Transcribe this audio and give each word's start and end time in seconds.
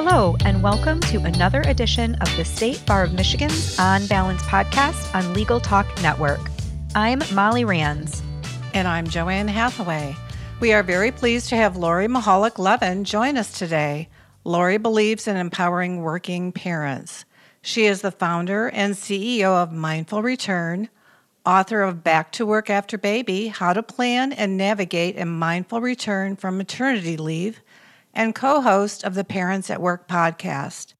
Hello, 0.00 0.36
and 0.44 0.62
welcome 0.62 1.00
to 1.00 1.18
another 1.24 1.60
edition 1.62 2.14
of 2.20 2.36
the 2.36 2.44
State 2.44 2.80
Bar 2.86 3.02
of 3.02 3.14
Michigan's 3.14 3.76
On 3.80 4.06
Balance 4.06 4.40
podcast 4.42 5.12
on 5.12 5.34
Legal 5.34 5.58
Talk 5.58 5.88
Network. 6.00 6.38
I'm 6.94 7.20
Molly 7.34 7.64
Ranns. 7.64 8.22
And 8.74 8.86
I'm 8.86 9.08
JoAnn 9.08 9.48
Hathaway. 9.48 10.14
We 10.60 10.72
are 10.72 10.84
very 10.84 11.10
pleased 11.10 11.48
to 11.48 11.56
have 11.56 11.76
Lori 11.76 12.06
Mihalich-Levin 12.06 13.02
join 13.02 13.36
us 13.36 13.58
today. 13.58 14.08
Lori 14.44 14.78
believes 14.78 15.26
in 15.26 15.36
empowering 15.36 16.00
working 16.00 16.52
parents. 16.52 17.24
She 17.60 17.86
is 17.86 18.00
the 18.00 18.12
founder 18.12 18.68
and 18.68 18.94
CEO 18.94 19.60
of 19.60 19.72
Mindful 19.72 20.22
Return, 20.22 20.90
author 21.44 21.82
of 21.82 22.04
Back 22.04 22.30
to 22.32 22.46
Work 22.46 22.70
After 22.70 22.96
Baby 22.96 23.48
How 23.48 23.72
to 23.72 23.82
Plan 23.82 24.32
and 24.32 24.56
Navigate 24.56 25.18
a 25.18 25.24
Mindful 25.24 25.80
Return 25.80 26.36
from 26.36 26.56
Maternity 26.56 27.16
Leave, 27.16 27.60
and 28.18 28.34
co 28.34 28.60
host 28.60 29.04
of 29.04 29.14
the 29.14 29.22
Parents 29.22 29.70
at 29.70 29.80
Work 29.80 30.08
podcast. 30.08 30.94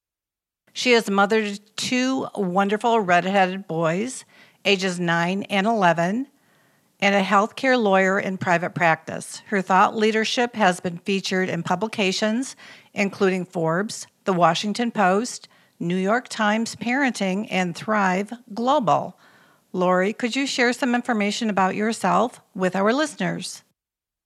She 0.72 0.92
is 0.92 1.10
mother 1.10 1.42
to 1.42 1.58
two 1.74 2.28
wonderful 2.36 3.00
redheaded 3.00 3.66
boys, 3.66 4.24
ages 4.64 5.00
9 5.00 5.42
and 5.42 5.66
11, 5.66 6.28
and 7.00 7.14
a 7.16 7.22
healthcare 7.22 7.76
lawyer 7.76 8.20
in 8.20 8.38
private 8.38 8.72
practice. 8.72 9.42
Her 9.48 9.60
thought 9.60 9.96
leadership 9.96 10.54
has 10.54 10.78
been 10.78 10.98
featured 10.98 11.48
in 11.48 11.64
publications 11.64 12.54
including 12.94 13.44
Forbes, 13.44 14.06
The 14.24 14.32
Washington 14.32 14.92
Post, 14.92 15.48
New 15.80 15.96
York 15.96 16.28
Times 16.28 16.76
Parenting, 16.76 17.48
and 17.50 17.74
Thrive 17.74 18.32
Global. 18.54 19.18
Lori, 19.72 20.12
could 20.12 20.36
you 20.36 20.46
share 20.46 20.72
some 20.72 20.94
information 20.94 21.50
about 21.50 21.74
yourself 21.74 22.40
with 22.54 22.76
our 22.76 22.92
listeners? 22.92 23.62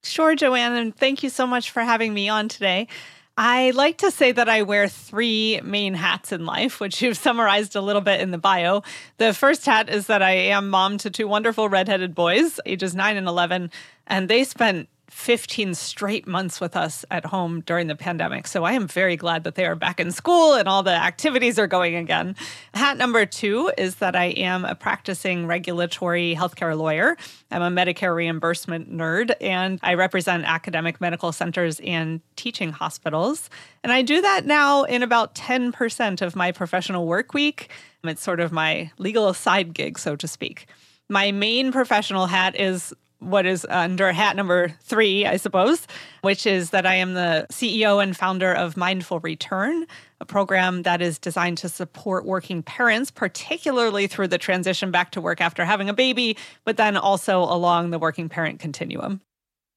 Sure, 0.05 0.35
JoAnn, 0.35 0.77
and 0.77 0.95
thank 0.95 1.23
you 1.23 1.29
so 1.29 1.47
much 1.47 1.71
for 1.71 1.81
having 1.81 2.13
me 2.13 2.27
on 2.27 2.49
today. 2.49 2.89
I 3.37 3.71
like 3.71 3.99
to 3.99 4.11
say 4.11 4.33
that 4.33 4.49
I 4.49 4.63
wear 4.63 4.89
three 4.89 5.61
main 5.63 5.93
hats 5.93 6.33
in 6.33 6.45
life, 6.45 6.81
which 6.81 7.01
you've 7.01 7.17
summarized 7.17 7.75
a 7.77 7.81
little 7.81 8.01
bit 8.01 8.19
in 8.19 8.31
the 8.31 8.37
bio. 8.37 8.83
The 9.17 9.33
first 9.33 9.65
hat 9.65 9.89
is 9.89 10.07
that 10.07 10.21
I 10.21 10.31
am 10.31 10.69
mom 10.69 10.97
to 10.99 11.09
two 11.09 11.27
wonderful 11.27 11.69
redheaded 11.69 12.13
boys, 12.13 12.59
ages 12.65 12.93
9 12.93 13.15
and 13.15 13.27
11, 13.27 13.71
and 14.05 14.29
they 14.29 14.43
spent 14.43 14.89
15 15.13 15.73
straight 15.75 16.27
months 16.27 16.59
with 16.59 16.75
us 16.75 17.05
at 17.09 17.25
home 17.25 17.61
during 17.61 17.87
the 17.87 17.95
pandemic. 17.95 18.45
So 18.47 18.65
I 18.65 18.73
am 18.73 18.87
very 18.87 19.15
glad 19.15 19.45
that 19.45 19.55
they 19.55 19.65
are 19.65 19.75
back 19.75 19.99
in 19.99 20.11
school 20.11 20.55
and 20.55 20.67
all 20.67 20.83
the 20.83 20.91
activities 20.91 21.57
are 21.57 21.67
going 21.67 21.95
again. 21.95 22.35
Hat 22.73 22.97
number 22.97 23.25
two 23.25 23.71
is 23.77 23.95
that 23.95 24.15
I 24.15 24.25
am 24.25 24.65
a 24.65 24.75
practicing 24.75 25.47
regulatory 25.47 26.35
healthcare 26.35 26.77
lawyer. 26.77 27.15
I'm 27.51 27.61
a 27.61 27.69
Medicare 27.69 28.13
reimbursement 28.13 28.91
nerd 28.91 29.33
and 29.39 29.79
I 29.81 29.93
represent 29.93 30.43
academic 30.45 30.99
medical 30.99 31.31
centers 31.31 31.79
and 31.81 32.19
teaching 32.35 32.71
hospitals. 32.71 33.49
And 33.83 33.93
I 33.93 34.01
do 34.01 34.19
that 34.19 34.45
now 34.45 34.83
in 34.83 35.03
about 35.03 35.35
10% 35.35 36.21
of 36.21 36.35
my 36.35 36.51
professional 36.51 37.05
work 37.05 37.33
week. 37.33 37.69
It's 38.03 38.21
sort 38.21 38.41
of 38.41 38.51
my 38.51 38.91
legal 38.97 39.33
side 39.33 39.73
gig, 39.73 39.99
so 39.99 40.17
to 40.17 40.27
speak. 40.27 40.67
My 41.07 41.31
main 41.31 41.71
professional 41.71 42.25
hat 42.25 42.59
is 42.59 42.93
what 43.23 43.45
is 43.45 43.65
under 43.69 44.11
hat 44.11 44.35
number 44.35 44.75
three, 44.81 45.25
I 45.25 45.37
suppose, 45.37 45.87
which 46.21 46.45
is 46.45 46.69
that 46.71 46.85
I 46.85 46.95
am 46.95 47.13
the 47.13 47.47
CEO 47.51 48.01
and 48.01 48.15
founder 48.15 48.53
of 48.53 48.77
Mindful 48.77 49.19
Return, 49.19 49.85
a 50.19 50.25
program 50.25 50.83
that 50.83 51.01
is 51.01 51.19
designed 51.19 51.57
to 51.59 51.69
support 51.69 52.25
working 52.25 52.63
parents, 52.63 53.11
particularly 53.11 54.07
through 54.07 54.27
the 54.27 54.37
transition 54.37 54.91
back 54.91 55.11
to 55.11 55.21
work 55.21 55.41
after 55.41 55.65
having 55.65 55.89
a 55.89 55.93
baby, 55.93 56.37
but 56.65 56.77
then 56.77 56.97
also 56.97 57.39
along 57.39 57.91
the 57.91 57.99
working 57.99 58.29
parent 58.29 58.59
continuum. 58.59 59.21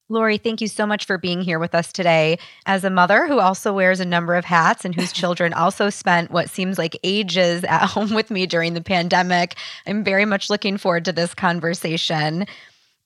Lori, 0.09 0.39
thank 0.39 0.61
you 0.61 0.69
so 0.69 0.87
much 0.87 1.05
for 1.05 1.19
being 1.19 1.41
here 1.41 1.59
with 1.59 1.75
us 1.75 1.93
today. 1.93 2.39
As 2.65 2.85
a 2.85 2.91
mother 2.91 3.27
who 3.27 3.41
also 3.41 3.73
wears 3.73 3.99
a 3.99 4.05
number 4.05 4.37
of 4.37 4.45
hats 4.45 4.85
and 4.85 4.95
whose 4.95 5.13
children 5.13 5.53
also 5.53 5.91
spent 5.91 6.31
what 6.31 6.49
seems 6.49 6.79
like 6.79 6.97
ages 7.03 7.65
at 7.65 7.87
home 7.87 8.15
with 8.15 8.31
me 8.31 8.47
during 8.47 8.75
the 8.75 8.81
pandemic, 8.81 9.57
I'm 9.85 10.05
very 10.05 10.25
much 10.25 10.49
looking 10.49 10.77
forward 10.77 11.05
to 11.07 11.13
this 11.13 11.35
conversation. 11.35 12.47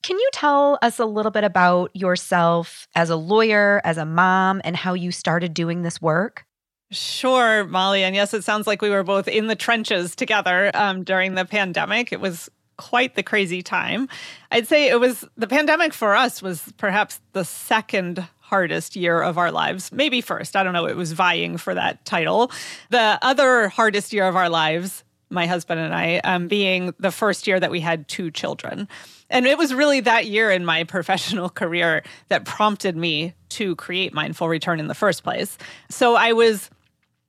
Can 0.03 0.19
you 0.19 0.28
tell 0.33 0.78
us 0.81 0.99
a 0.99 1.05
little 1.05 1.31
bit 1.31 1.44
about 1.44 1.94
yourself 1.94 2.88
as 2.94 3.11
a 3.11 3.16
lawyer, 3.16 3.81
as 3.84 3.99
a 3.99 4.06
mom, 4.06 4.61
and 4.65 4.75
how 4.77 4.94
you 4.94 5.12
started 5.12 5.53
doing 5.53 5.83
this 5.83 6.00
work? 6.00 6.47
Sure, 6.91 7.65
Molly. 7.65 8.03
And 8.03 8.15
yes, 8.15 8.34
it 8.34 8.43
sounds 8.43 8.66
like 8.66 8.83
we 8.83 8.91
were 8.91 9.05
both 9.05 9.28
in 9.28 9.47
the 9.47 9.55
trenches 9.55 10.16
together 10.16 10.71
um, 10.75 11.05
during 11.05 11.34
the 11.34 11.44
pandemic. 11.44 12.12
It 12.12 12.21
was 12.21 12.50
quite 12.78 13.15
the 13.15 13.22
crazy 13.22 13.62
time. 13.62 14.09
I'd 14.50 14.66
say 14.66 14.89
it 14.89 14.99
was 14.99 15.25
the 15.37 15.47
pandemic 15.47 15.93
for 15.93 16.16
us 16.16 16.41
was 16.41 16.72
perhaps 16.78 17.21
the 17.33 17.44
second 17.44 18.27
hardest 18.41 18.97
year 18.97 19.21
of 19.21 19.39
our 19.39 19.53
lives. 19.53 19.93
Maybe 19.93 20.21
first. 20.21 20.56
I 20.56 20.65
don't 20.65 20.72
know. 20.72 20.87
It 20.87 20.97
was 20.97 21.12
vying 21.12 21.59
for 21.59 21.75
that 21.75 22.05
title. 22.05 22.50
The 22.89 23.19
other 23.22 23.69
hardest 23.69 24.12
year 24.12 24.27
of 24.27 24.34
our 24.34 24.49
lives, 24.49 25.05
my 25.30 25.46
husband 25.46 25.80
and 25.80 25.94
I, 25.94 26.18
um, 26.18 26.48
being 26.48 26.92
the 26.98 27.10
first 27.10 27.46
year 27.46 27.60
that 27.60 27.70
we 27.70 27.80
had 27.80 28.08
two 28.08 28.30
children. 28.30 28.88
And 29.30 29.46
it 29.46 29.56
was 29.56 29.72
really 29.72 30.00
that 30.00 30.26
year 30.26 30.50
in 30.50 30.64
my 30.64 30.84
professional 30.96 31.48
career 31.48 32.02
that 32.28 32.44
prompted 32.44 32.96
me 32.96 33.34
to 33.50 33.76
create 33.76 34.12
Mindful 34.12 34.48
Return 34.48 34.80
in 34.80 34.88
the 34.88 34.94
first 34.94 35.22
place. 35.22 35.56
So 35.88 36.16
I 36.16 36.32
was 36.32 36.70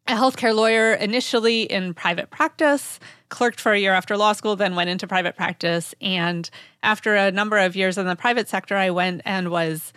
a 0.07 0.13
healthcare 0.13 0.55
lawyer 0.55 0.93
initially 0.93 1.63
in 1.63 1.93
private 1.93 2.31
practice, 2.31 2.99
clerked 3.29 3.61
for 3.61 3.71
a 3.71 3.79
year 3.79 3.93
after 3.93 4.17
law 4.17 4.33
school, 4.33 4.55
then 4.55 4.75
went 4.75 4.89
into 4.89 5.07
private 5.07 5.35
practice. 5.35 5.93
And 6.01 6.49
after 6.83 7.15
a 7.15 7.31
number 7.31 7.57
of 7.57 7.75
years 7.75 7.97
in 7.97 8.07
the 8.07 8.15
private 8.15 8.49
sector, 8.49 8.75
I 8.75 8.89
went 8.89 9.21
and 9.25 9.49
was 9.49 9.93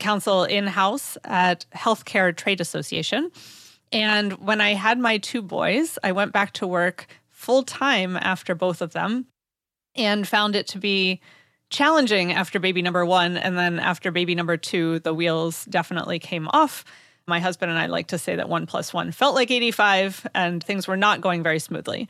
counsel 0.00 0.44
in 0.44 0.66
house 0.66 1.16
at 1.24 1.66
Healthcare 1.74 2.34
Trade 2.34 2.60
Association. 2.60 3.30
And 3.92 4.32
when 4.44 4.60
I 4.60 4.74
had 4.74 4.98
my 4.98 5.18
two 5.18 5.40
boys, 5.40 5.98
I 6.02 6.12
went 6.12 6.32
back 6.32 6.52
to 6.54 6.66
work 6.66 7.06
full 7.44 7.62
time 7.62 8.16
after 8.16 8.54
both 8.54 8.80
of 8.80 8.94
them 8.94 9.26
and 9.94 10.26
found 10.26 10.56
it 10.56 10.66
to 10.68 10.78
be 10.78 11.20
challenging 11.68 12.32
after 12.32 12.58
baby 12.58 12.80
number 12.80 13.04
one. 13.04 13.36
And 13.36 13.58
then 13.58 13.78
after 13.78 14.10
baby 14.10 14.34
number 14.34 14.56
two, 14.56 15.00
the 15.00 15.12
wheels 15.12 15.66
definitely 15.66 16.18
came 16.18 16.48
off. 16.48 16.86
My 17.26 17.40
husband 17.40 17.70
and 17.70 17.78
I 17.78 17.86
like 17.86 18.08
to 18.08 18.18
say 18.18 18.36
that 18.36 18.48
one 18.48 18.64
plus 18.64 18.94
one 18.94 19.12
felt 19.12 19.34
like 19.34 19.50
85 19.50 20.26
and 20.34 20.64
things 20.64 20.88
were 20.88 20.96
not 20.96 21.20
going 21.20 21.42
very 21.42 21.58
smoothly. 21.58 22.08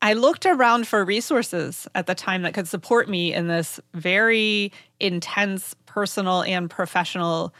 I 0.00 0.14
looked 0.14 0.46
around 0.46 0.86
for 0.88 1.04
resources 1.04 1.86
at 1.94 2.06
the 2.06 2.14
time 2.14 2.40
that 2.42 2.54
could 2.54 2.66
support 2.66 3.06
me 3.06 3.34
in 3.34 3.48
this 3.48 3.80
very 3.92 4.72
intense 4.98 5.74
personal 5.84 6.42
and 6.42 6.70
professional 6.70 7.52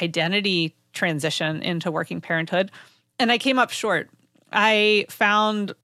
identity 0.00 0.76
transition 0.92 1.60
into 1.60 1.90
working 1.90 2.20
parenthood. 2.20 2.70
And 3.18 3.32
I 3.32 3.38
came 3.38 3.58
up 3.58 3.70
short. 3.70 4.10
I 4.52 5.06
found 5.10 5.74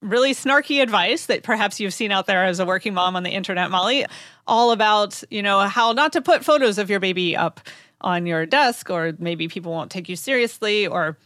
really 0.00 0.32
snarky 0.32 0.82
advice 0.82 1.26
that 1.26 1.42
perhaps 1.42 1.80
you've 1.80 1.94
seen 1.94 2.12
out 2.12 2.26
there 2.26 2.44
as 2.44 2.60
a 2.60 2.66
working 2.66 2.94
mom 2.94 3.16
on 3.16 3.22
the 3.22 3.30
internet, 3.30 3.70
Molly, 3.70 4.06
all 4.46 4.70
about, 4.70 5.22
you 5.30 5.42
know, 5.42 5.60
how 5.60 5.92
not 5.92 6.12
to 6.12 6.22
put 6.22 6.44
photos 6.44 6.78
of 6.78 6.88
your 6.88 7.00
baby 7.00 7.36
up 7.36 7.60
on 8.00 8.26
your 8.26 8.46
desk, 8.46 8.90
or 8.90 9.12
maybe 9.18 9.48
people 9.48 9.72
won't 9.72 9.90
take 9.90 10.08
you 10.08 10.14
seriously, 10.14 10.86
or, 10.86 11.18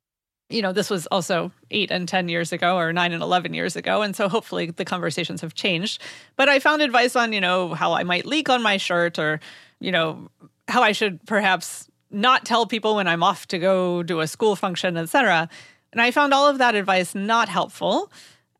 you 0.48 0.62
know, 0.62 0.72
this 0.72 0.88
was 0.88 1.06
also 1.08 1.52
eight 1.70 1.90
and 1.90 2.08
10 2.08 2.30
years 2.30 2.50
ago, 2.50 2.76
or 2.76 2.92
nine 2.92 3.12
and 3.12 3.22
11 3.22 3.52
years 3.52 3.76
ago. 3.76 4.00
And 4.00 4.16
so 4.16 4.28
hopefully 4.28 4.70
the 4.70 4.84
conversations 4.84 5.42
have 5.42 5.52
changed. 5.52 6.00
But 6.36 6.48
I 6.48 6.58
found 6.58 6.80
advice 6.80 7.14
on, 7.14 7.34
you 7.34 7.40
know, 7.42 7.74
how 7.74 7.92
I 7.92 8.04
might 8.04 8.24
leak 8.24 8.48
on 8.48 8.62
my 8.62 8.78
shirt, 8.78 9.18
or, 9.18 9.38
you 9.80 9.92
know, 9.92 10.30
how 10.68 10.82
I 10.82 10.92
should 10.92 11.24
perhaps 11.26 11.88
not 12.10 12.46
tell 12.46 12.66
people 12.66 12.96
when 12.96 13.08
I'm 13.08 13.22
off 13.22 13.46
to 13.48 13.58
go 13.58 14.02
do 14.02 14.20
a 14.20 14.26
school 14.26 14.56
function, 14.56 14.96
etc. 14.96 15.48
And 15.92 16.00
I 16.00 16.10
found 16.10 16.32
all 16.32 16.48
of 16.48 16.58
that 16.58 16.74
advice 16.74 17.14
not 17.14 17.48
helpful. 17.50 18.10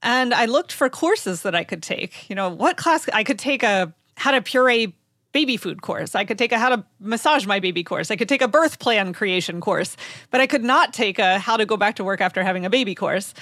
And 0.03 0.35
I 0.35 0.47
looked 0.47 0.73
for 0.73 0.89
courses 0.89 1.43
that 1.43 1.55
I 1.55 1.65
could 1.65 1.83
take. 1.83 2.29
You 2.29 2.37
know, 2.37 2.49
what 2.49 2.77
class 2.77 3.09
I 3.13 3.25
could 3.25 3.39
take 3.39 3.63
a 3.63 3.95
how 4.17 4.33
to 4.33 4.43
puree 4.43 4.95
baby 5.33 5.57
food 5.57 5.83
course. 5.83 6.15
I 6.15 6.25
could 6.25 6.39
take 6.39 6.53
a 6.53 6.59
how 6.59 6.69
to 6.69 6.85
massage 7.01 7.47
my 7.47 7.59
baby 7.59 7.83
course. 7.83 8.11
I 8.11 8.17
could 8.17 8.29
take 8.29 8.43
a 8.43 8.49
birth 8.49 8.79
plan 8.79 9.13
creation 9.13 9.61
course, 9.61 9.97
but 10.31 10.41
I 10.41 10.47
could 10.47 10.63
not 10.63 10.93
take 10.93 11.19
a 11.19 11.39
how 11.39 11.57
to 11.57 11.67
go 11.67 11.77
back 11.77 11.97
to 11.97 12.05
work 12.05 12.21
after 12.21 12.45
having 12.45 12.67
a 12.67 12.71
baby 12.71 12.95
course. 12.95 13.33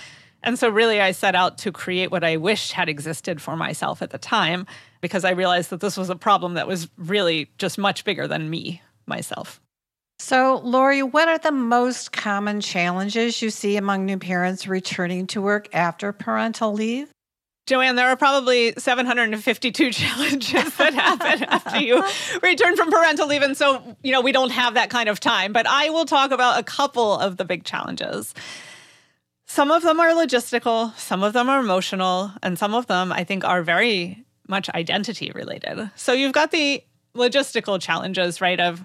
And 0.42 0.58
so, 0.58 0.70
really, 0.70 1.00
I 1.00 1.12
set 1.12 1.34
out 1.34 1.58
to 1.58 1.72
create 1.72 2.10
what 2.10 2.24
I 2.24 2.38
wished 2.38 2.72
had 2.72 2.88
existed 2.88 3.42
for 3.42 3.56
myself 3.56 4.00
at 4.00 4.10
the 4.10 4.18
time 4.18 4.66
because 5.00 5.24
I 5.24 5.32
realized 5.32 5.70
that 5.70 5.80
this 5.80 5.96
was 5.96 6.08
a 6.08 6.16
problem 6.16 6.54
that 6.54 6.66
was 6.66 6.88
really 6.96 7.50
just 7.58 7.76
much 7.76 8.04
bigger 8.04 8.26
than 8.26 8.48
me, 8.48 8.80
myself. 9.06 9.60
So, 10.20 10.60
Lori, 10.62 11.02
what 11.02 11.28
are 11.28 11.38
the 11.38 11.50
most 11.50 12.12
common 12.12 12.60
challenges 12.60 13.40
you 13.40 13.48
see 13.48 13.78
among 13.78 14.04
new 14.04 14.18
parents 14.18 14.68
returning 14.68 15.26
to 15.28 15.40
work 15.40 15.66
after 15.72 16.12
parental 16.12 16.74
leave? 16.74 17.10
JoAnn, 17.66 17.96
there 17.96 18.06
are 18.06 18.16
probably 18.16 18.74
752 18.76 19.90
challenges 19.92 20.76
that 20.76 20.92
happen 20.92 21.44
after 21.48 21.80
you 21.80 22.04
return 22.42 22.76
from 22.76 22.90
parental 22.90 23.28
leave. 23.28 23.40
And 23.40 23.56
so, 23.56 23.96
you 24.02 24.12
know, 24.12 24.20
we 24.20 24.30
don't 24.30 24.50
have 24.50 24.74
that 24.74 24.90
kind 24.90 25.08
of 25.08 25.20
time, 25.20 25.54
but 25.54 25.66
I 25.66 25.88
will 25.88 26.04
talk 26.04 26.32
about 26.32 26.60
a 26.60 26.64
couple 26.64 27.18
of 27.18 27.38
the 27.38 27.46
big 27.46 27.64
challenges. 27.64 28.34
Some 29.46 29.70
of 29.70 29.82
them 29.82 30.00
are 30.00 30.10
logistical, 30.10 30.94
some 30.98 31.22
of 31.22 31.32
them 31.32 31.48
are 31.48 31.60
emotional, 31.60 32.30
and 32.42 32.58
some 32.58 32.74
of 32.74 32.88
them 32.88 33.10
I 33.10 33.24
think 33.24 33.42
are 33.46 33.62
very 33.62 34.22
much 34.46 34.68
identity 34.68 35.32
related. 35.34 35.90
So 35.96 36.12
you've 36.12 36.34
got 36.34 36.50
the 36.50 36.84
logistical 37.14 37.80
challenges, 37.80 38.42
right? 38.42 38.60
Of 38.60 38.84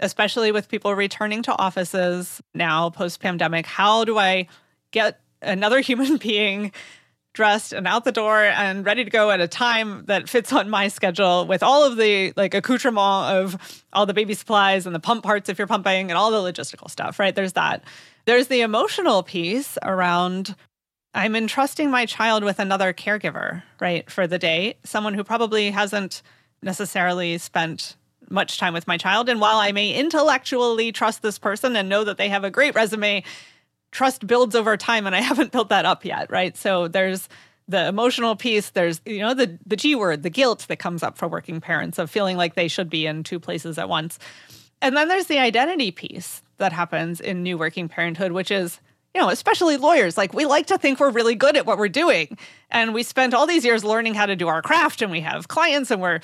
especially 0.00 0.52
with 0.52 0.68
people 0.68 0.94
returning 0.94 1.42
to 1.42 1.58
offices 1.58 2.42
now 2.54 2.90
post 2.90 3.20
pandemic. 3.20 3.66
How 3.66 4.04
do 4.04 4.18
I 4.18 4.48
get 4.90 5.20
another 5.42 5.80
human 5.80 6.16
being 6.16 6.72
dressed 7.32 7.74
and 7.74 7.86
out 7.86 8.04
the 8.04 8.12
door 8.12 8.42
and 8.42 8.84
ready 8.86 9.04
to 9.04 9.10
go 9.10 9.30
at 9.30 9.40
a 9.40 9.46
time 9.46 10.04
that 10.06 10.26
fits 10.26 10.54
on 10.54 10.70
my 10.70 10.88
schedule 10.88 11.46
with 11.46 11.62
all 11.62 11.84
of 11.84 11.98
the 11.98 12.32
like 12.34 12.54
accoutrement 12.54 12.98
of 12.98 13.84
all 13.92 14.06
the 14.06 14.14
baby 14.14 14.32
supplies 14.32 14.86
and 14.86 14.94
the 14.94 15.00
pump 15.00 15.22
parts 15.22 15.50
if 15.50 15.58
you're 15.58 15.66
pumping 15.66 16.10
and 16.10 16.16
all 16.16 16.30
the 16.30 16.50
logistical 16.52 16.90
stuff, 16.90 17.18
right? 17.18 17.34
There's 17.34 17.52
that. 17.52 17.84
There's 18.24 18.48
the 18.48 18.62
emotional 18.62 19.22
piece 19.22 19.76
around 19.82 20.56
I'm 21.16 21.34
entrusting 21.34 21.90
my 21.90 22.04
child 22.04 22.44
with 22.44 22.58
another 22.58 22.92
caregiver, 22.92 23.62
right, 23.80 24.08
for 24.10 24.26
the 24.26 24.38
day, 24.38 24.76
someone 24.84 25.14
who 25.14 25.24
probably 25.24 25.70
hasn't 25.70 26.20
necessarily 26.62 27.38
spent 27.38 27.96
much 28.30 28.58
time 28.58 28.74
with 28.74 28.86
my 28.86 28.96
child. 28.96 29.28
And 29.28 29.40
while 29.40 29.56
I 29.56 29.72
may 29.72 29.92
intellectually 29.92 30.92
trust 30.92 31.22
this 31.22 31.38
person 31.38 31.76
and 31.76 31.88
know 31.88 32.04
that 32.04 32.16
they 32.18 32.28
have 32.28 32.44
a 32.44 32.50
great 32.50 32.74
resume, 32.74 33.22
trust 33.90 34.26
builds 34.26 34.54
over 34.54 34.76
time 34.76 35.06
and 35.06 35.16
I 35.16 35.20
haven't 35.30 35.52
built 35.52 35.68
that 35.68 35.84
up 35.84 36.04
yet, 36.04 36.30
right? 36.30 36.56
So 36.56 36.88
there's 36.88 37.28
the 37.68 37.88
emotional 37.88 38.36
piece, 38.36 38.70
there's 38.70 39.00
you 39.04 39.18
know 39.18 39.34
the 39.34 39.58
the 39.66 39.76
G 39.76 39.94
word, 39.94 40.22
the 40.22 40.30
guilt 40.30 40.66
that 40.68 40.76
comes 40.76 41.02
up 41.02 41.18
for 41.18 41.26
working 41.26 41.60
parents 41.60 41.98
of 41.98 42.10
feeling 42.10 42.36
like 42.36 42.54
they 42.54 42.68
should 42.68 42.88
be 42.88 43.06
in 43.06 43.24
two 43.24 43.40
places 43.40 43.76
at 43.76 43.88
once. 43.88 44.18
And 44.80 44.96
then 44.96 45.08
there's 45.08 45.26
the 45.26 45.38
identity 45.38 45.90
piece 45.90 46.42
that 46.58 46.72
happens 46.72 47.20
in 47.20 47.42
new 47.42 47.58
working 47.58 47.88
parenthood, 47.88 48.32
which 48.32 48.50
is 48.50 48.80
you 49.16 49.22
know, 49.22 49.30
especially 49.30 49.78
lawyers, 49.78 50.18
like 50.18 50.34
we 50.34 50.44
like 50.44 50.66
to 50.66 50.76
think 50.76 51.00
we're 51.00 51.10
really 51.10 51.34
good 51.34 51.56
at 51.56 51.64
what 51.64 51.78
we're 51.78 51.88
doing. 51.88 52.36
And 52.70 52.92
we 52.92 53.02
spent 53.02 53.32
all 53.32 53.46
these 53.46 53.64
years 53.64 53.82
learning 53.82 54.12
how 54.12 54.26
to 54.26 54.36
do 54.36 54.46
our 54.46 54.60
craft, 54.60 55.00
and 55.00 55.10
we 55.10 55.22
have 55.22 55.48
clients 55.48 55.90
and 55.90 56.02
we're 56.02 56.20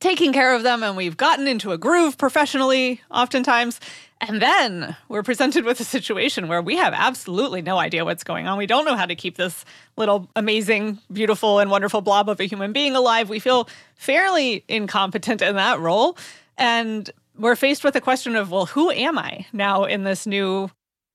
taking 0.00 0.32
care 0.32 0.54
of 0.54 0.62
them, 0.62 0.82
and 0.82 0.96
we've 0.96 1.16
gotten 1.16 1.48
into 1.48 1.72
a 1.72 1.78
groove 1.78 2.18
professionally, 2.18 3.00
oftentimes. 3.10 3.80
And 4.20 4.40
then 4.40 4.96
we're 5.08 5.22
presented 5.22 5.64
with 5.64 5.78
a 5.80 5.84
situation 5.84 6.48
where 6.48 6.62
we 6.62 6.76
have 6.76 6.94
absolutely 6.94 7.60
no 7.60 7.76
idea 7.76 8.04
what's 8.04 8.24
going 8.24 8.46
on. 8.46 8.56
We 8.56 8.66
don't 8.66 8.86
know 8.86 8.96
how 8.96 9.04
to 9.06 9.14
keep 9.14 9.36
this 9.36 9.64
little 9.96 10.30
amazing, 10.34 10.98
beautiful, 11.12 11.58
and 11.58 11.70
wonderful 11.70 12.00
blob 12.00 12.28
of 12.30 12.40
a 12.40 12.44
human 12.44 12.72
being 12.72 12.96
alive. 12.96 13.28
We 13.28 13.40
feel 13.40 13.68
fairly 13.94 14.64
incompetent 14.68 15.42
in 15.42 15.56
that 15.56 15.80
role. 15.80 16.16
And 16.56 17.10
we're 17.38 17.56
faced 17.56 17.84
with 17.84 17.92
the 17.92 18.00
question 18.00 18.36
of, 18.36 18.50
well, 18.50 18.66
who 18.66 18.90
am 18.90 19.18
I 19.18 19.46
now 19.52 19.84
in 19.84 20.04
this 20.04 20.26
new 20.26 20.70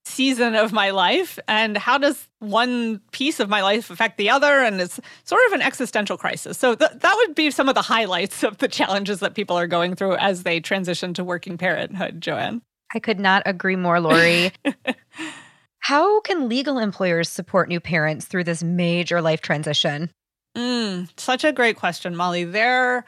season 0.05 0.55
of 0.55 0.71
my 0.71 0.91
life? 0.91 1.39
And 1.47 1.77
how 1.77 1.97
does 1.97 2.27
one 2.39 2.99
piece 3.11 3.39
of 3.39 3.49
my 3.49 3.61
life 3.61 3.89
affect 3.89 4.17
the 4.17 4.29
other? 4.29 4.61
And 4.61 4.81
it's 4.81 4.99
sort 5.23 5.41
of 5.47 5.53
an 5.53 5.61
existential 5.61 6.17
crisis. 6.17 6.57
So 6.57 6.75
th- 6.75 6.91
that 6.95 7.15
would 7.17 7.35
be 7.35 7.51
some 7.51 7.69
of 7.69 7.75
the 7.75 7.81
highlights 7.81 8.43
of 8.43 8.57
the 8.57 8.67
challenges 8.67 9.19
that 9.19 9.35
people 9.35 9.57
are 9.57 9.67
going 9.67 9.95
through 9.95 10.15
as 10.17 10.43
they 10.43 10.59
transition 10.59 11.13
to 11.15 11.23
working 11.23 11.57
parenthood, 11.57 12.21
JoAnn. 12.21 12.61
I 12.93 12.99
could 12.99 13.19
not 13.19 13.43
agree 13.45 13.75
more, 13.75 13.99
Lori. 13.99 14.51
How 15.79 16.21
can 16.21 16.47
legal 16.47 16.77
employers 16.77 17.29
support 17.29 17.69
new 17.69 17.79
parents 17.79 18.25
through 18.25 18.43
this 18.43 18.63
major 18.63 19.21
life 19.21 19.41
transition? 19.41 20.11
Mm, 20.55 21.09
such 21.17 21.43
a 21.43 21.51
great 21.51 21.77
question, 21.77 22.15
Molly. 22.15 22.43
There 22.43 23.05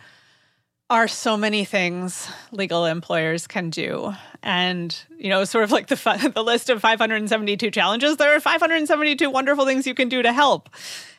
are 0.93 1.07
so 1.07 1.35
many 1.35 1.65
things 1.65 2.29
legal 2.51 2.85
employers 2.85 3.47
can 3.47 3.71
do. 3.71 4.13
And, 4.43 4.95
you 5.17 5.27
know, 5.27 5.43
sort 5.43 5.63
of 5.63 5.71
like 5.71 5.87
the, 5.87 6.31
the 6.35 6.43
list 6.43 6.69
of 6.69 6.81
572 6.81 7.71
challenges, 7.71 8.17
there 8.17 8.35
are 8.35 8.39
572 8.39 9.27
wonderful 9.27 9.65
things 9.65 9.87
you 9.87 9.95
can 9.95 10.07
do 10.07 10.21
to 10.21 10.31
help. 10.31 10.69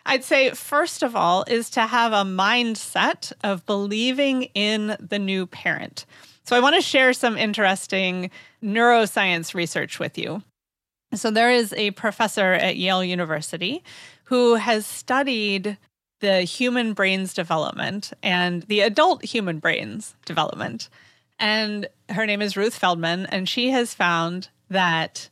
I'd 0.07 0.23
say, 0.23 0.51
first 0.51 1.03
of 1.03 1.17
all, 1.17 1.45
is 1.49 1.71
to 1.71 1.81
have 1.81 2.13
a 2.13 2.23
mindset 2.23 3.33
of 3.43 3.67
believing 3.67 4.45
in 4.55 4.97
the 5.01 5.19
new 5.19 5.45
parent. 5.45 6.07
So 6.45 6.55
I 6.55 6.61
want 6.61 6.77
to 6.77 6.81
share 6.81 7.13
some 7.13 7.37
interesting 7.37 8.31
neuroscience 8.63 9.55
research 9.55 9.99
with 9.99 10.17
you. 10.17 10.45
So 11.15 11.33
there 11.33 11.51
is 11.51 11.73
a 11.73 11.91
professor 11.93 12.53
at 12.53 12.77
Yale 12.77 13.03
University 13.03 13.83
who 14.25 14.55
has 14.55 14.87
studied 14.87 15.79
the 16.25 16.41
human 16.41 16.95
brain's 16.95 17.35
development 17.35 18.15
and 18.23 18.63
the 18.63 18.81
adult 18.81 19.23
human 19.23 19.59
brain's 19.59 20.15
development. 20.25 20.89
And 21.39 21.87
her 22.09 22.25
name 22.25 22.41
is 22.41 22.57
Ruth 22.57 22.75
Feldman, 22.75 23.27
and 23.27 23.47
she 23.47 23.69
has 23.73 23.93
found 23.93 24.49
that 24.71 25.29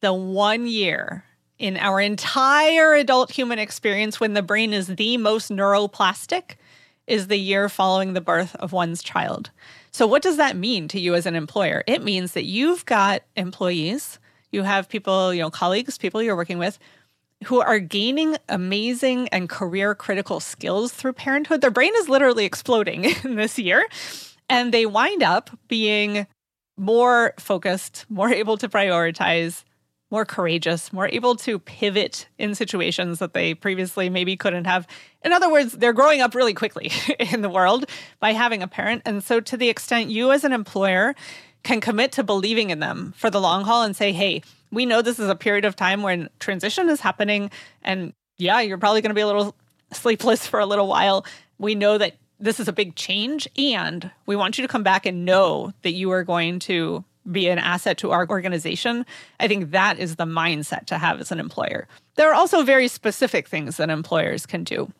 the 0.00 0.12
one 0.12 0.66
year 0.66 1.24
in 1.60 1.76
our 1.76 2.00
entire 2.00 2.94
adult 2.94 3.30
human 3.30 3.60
experience 3.60 4.18
when 4.18 4.34
the 4.34 4.42
brain 4.42 4.72
is 4.72 4.88
the 4.88 5.16
most 5.16 5.48
neuroplastic 5.48 6.56
is 7.06 7.28
the 7.28 7.38
year 7.38 7.68
following 7.68 8.12
the 8.12 8.20
birth 8.20 8.56
of 8.56 8.72
one's 8.72 9.04
child. 9.04 9.50
So, 9.92 10.08
what 10.08 10.22
does 10.22 10.38
that 10.38 10.56
mean 10.56 10.88
to 10.88 10.98
you 10.98 11.14
as 11.14 11.26
an 11.26 11.36
employer? 11.36 11.84
It 11.86 12.02
means 12.02 12.32
that 12.32 12.46
you've 12.46 12.84
got 12.84 13.22
employees, 13.36 14.18
you 14.50 14.64
have 14.64 14.88
people, 14.88 15.32
you 15.32 15.42
know, 15.42 15.50
colleagues, 15.50 15.98
people 15.98 16.20
you're 16.20 16.34
working 16.34 16.58
with 16.58 16.80
who 17.44 17.60
are 17.60 17.78
gaining 17.78 18.36
amazing 18.48 19.28
and 19.28 19.48
career 19.48 19.94
critical 19.94 20.40
skills 20.40 20.92
through 20.92 21.12
parenthood. 21.12 21.60
Their 21.60 21.70
brain 21.70 21.92
is 21.96 22.08
literally 22.08 22.44
exploding 22.44 23.04
in 23.24 23.36
this 23.36 23.58
year, 23.58 23.86
and 24.48 24.72
they 24.72 24.86
wind 24.86 25.22
up 25.22 25.50
being 25.68 26.26
more 26.76 27.34
focused, 27.38 28.06
more 28.08 28.28
able 28.28 28.56
to 28.58 28.68
prioritize, 28.68 29.64
more 30.10 30.24
courageous, 30.24 30.92
more 30.92 31.08
able 31.08 31.34
to 31.36 31.58
pivot 31.58 32.28
in 32.38 32.54
situations 32.54 33.18
that 33.18 33.34
they 33.34 33.54
previously 33.54 34.08
maybe 34.08 34.36
couldn't 34.36 34.66
have. 34.66 34.86
In 35.24 35.32
other 35.32 35.50
words, 35.50 35.72
they're 35.72 35.92
growing 35.92 36.20
up 36.20 36.34
really 36.34 36.54
quickly 36.54 36.92
in 37.32 37.42
the 37.42 37.48
world 37.50 37.86
by 38.20 38.32
having 38.32 38.62
a 38.62 38.68
parent. 38.68 39.02
And 39.04 39.22
so, 39.22 39.40
to 39.40 39.56
the 39.56 39.68
extent 39.68 40.10
you 40.10 40.32
as 40.32 40.44
an 40.44 40.52
employer 40.52 41.14
can 41.64 41.80
commit 41.80 42.12
to 42.12 42.22
believing 42.22 42.70
in 42.70 42.78
them 42.78 43.12
for 43.16 43.28
the 43.28 43.40
long 43.40 43.64
haul 43.64 43.82
and 43.82 43.96
say, 43.96 44.12
hey, 44.12 44.42
we 44.76 44.84
know 44.84 45.00
this 45.00 45.18
is 45.18 45.30
a 45.30 45.34
period 45.34 45.64
of 45.64 45.74
time 45.74 46.02
when 46.02 46.28
transition 46.38 46.90
is 46.90 47.00
happening. 47.00 47.50
And 47.80 48.12
yeah, 48.36 48.60
you're 48.60 48.76
probably 48.76 49.00
going 49.00 49.08
to 49.08 49.14
be 49.14 49.22
a 49.22 49.26
little 49.26 49.54
sleepless 49.90 50.46
for 50.46 50.60
a 50.60 50.66
little 50.66 50.86
while. 50.86 51.24
We 51.58 51.74
know 51.74 51.96
that 51.96 52.16
this 52.38 52.60
is 52.60 52.68
a 52.68 52.74
big 52.74 52.94
change. 52.94 53.48
And 53.56 54.10
we 54.26 54.36
want 54.36 54.58
you 54.58 54.62
to 54.62 54.68
come 54.68 54.82
back 54.82 55.06
and 55.06 55.24
know 55.24 55.72
that 55.80 55.92
you 55.92 56.10
are 56.10 56.24
going 56.24 56.58
to 56.60 57.02
be 57.32 57.48
an 57.48 57.58
asset 57.58 57.96
to 57.98 58.10
our 58.10 58.28
organization. 58.28 59.06
I 59.40 59.48
think 59.48 59.70
that 59.70 59.98
is 59.98 60.16
the 60.16 60.26
mindset 60.26 60.84
to 60.88 60.98
have 60.98 61.22
as 61.22 61.32
an 61.32 61.40
employer. 61.40 61.88
There 62.16 62.30
are 62.30 62.34
also 62.34 62.62
very 62.62 62.88
specific 62.88 63.48
things 63.48 63.78
that 63.78 63.88
employers 63.88 64.44
can 64.44 64.62
do. 64.62 64.92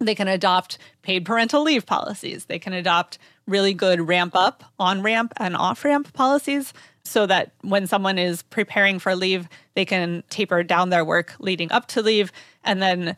They 0.00 0.14
can 0.14 0.28
adopt 0.28 0.78
paid 1.02 1.26
parental 1.26 1.62
leave 1.62 1.84
policies. 1.84 2.46
They 2.46 2.58
can 2.58 2.72
adopt 2.72 3.18
really 3.46 3.74
good 3.74 4.08
ramp 4.08 4.34
up, 4.34 4.64
on 4.78 5.02
ramp, 5.02 5.34
and 5.36 5.54
off 5.54 5.84
ramp 5.84 6.14
policies 6.14 6.72
so 7.08 7.26
that 7.26 7.52
when 7.62 7.86
someone 7.86 8.18
is 8.18 8.42
preparing 8.42 8.98
for 8.98 9.14
leave, 9.14 9.48
they 9.74 9.84
can 9.84 10.22
taper 10.30 10.62
down 10.62 10.90
their 10.90 11.04
work 11.04 11.34
leading 11.38 11.70
up 11.72 11.86
to 11.88 12.02
leave 12.02 12.32
and 12.64 12.82
then 12.82 13.16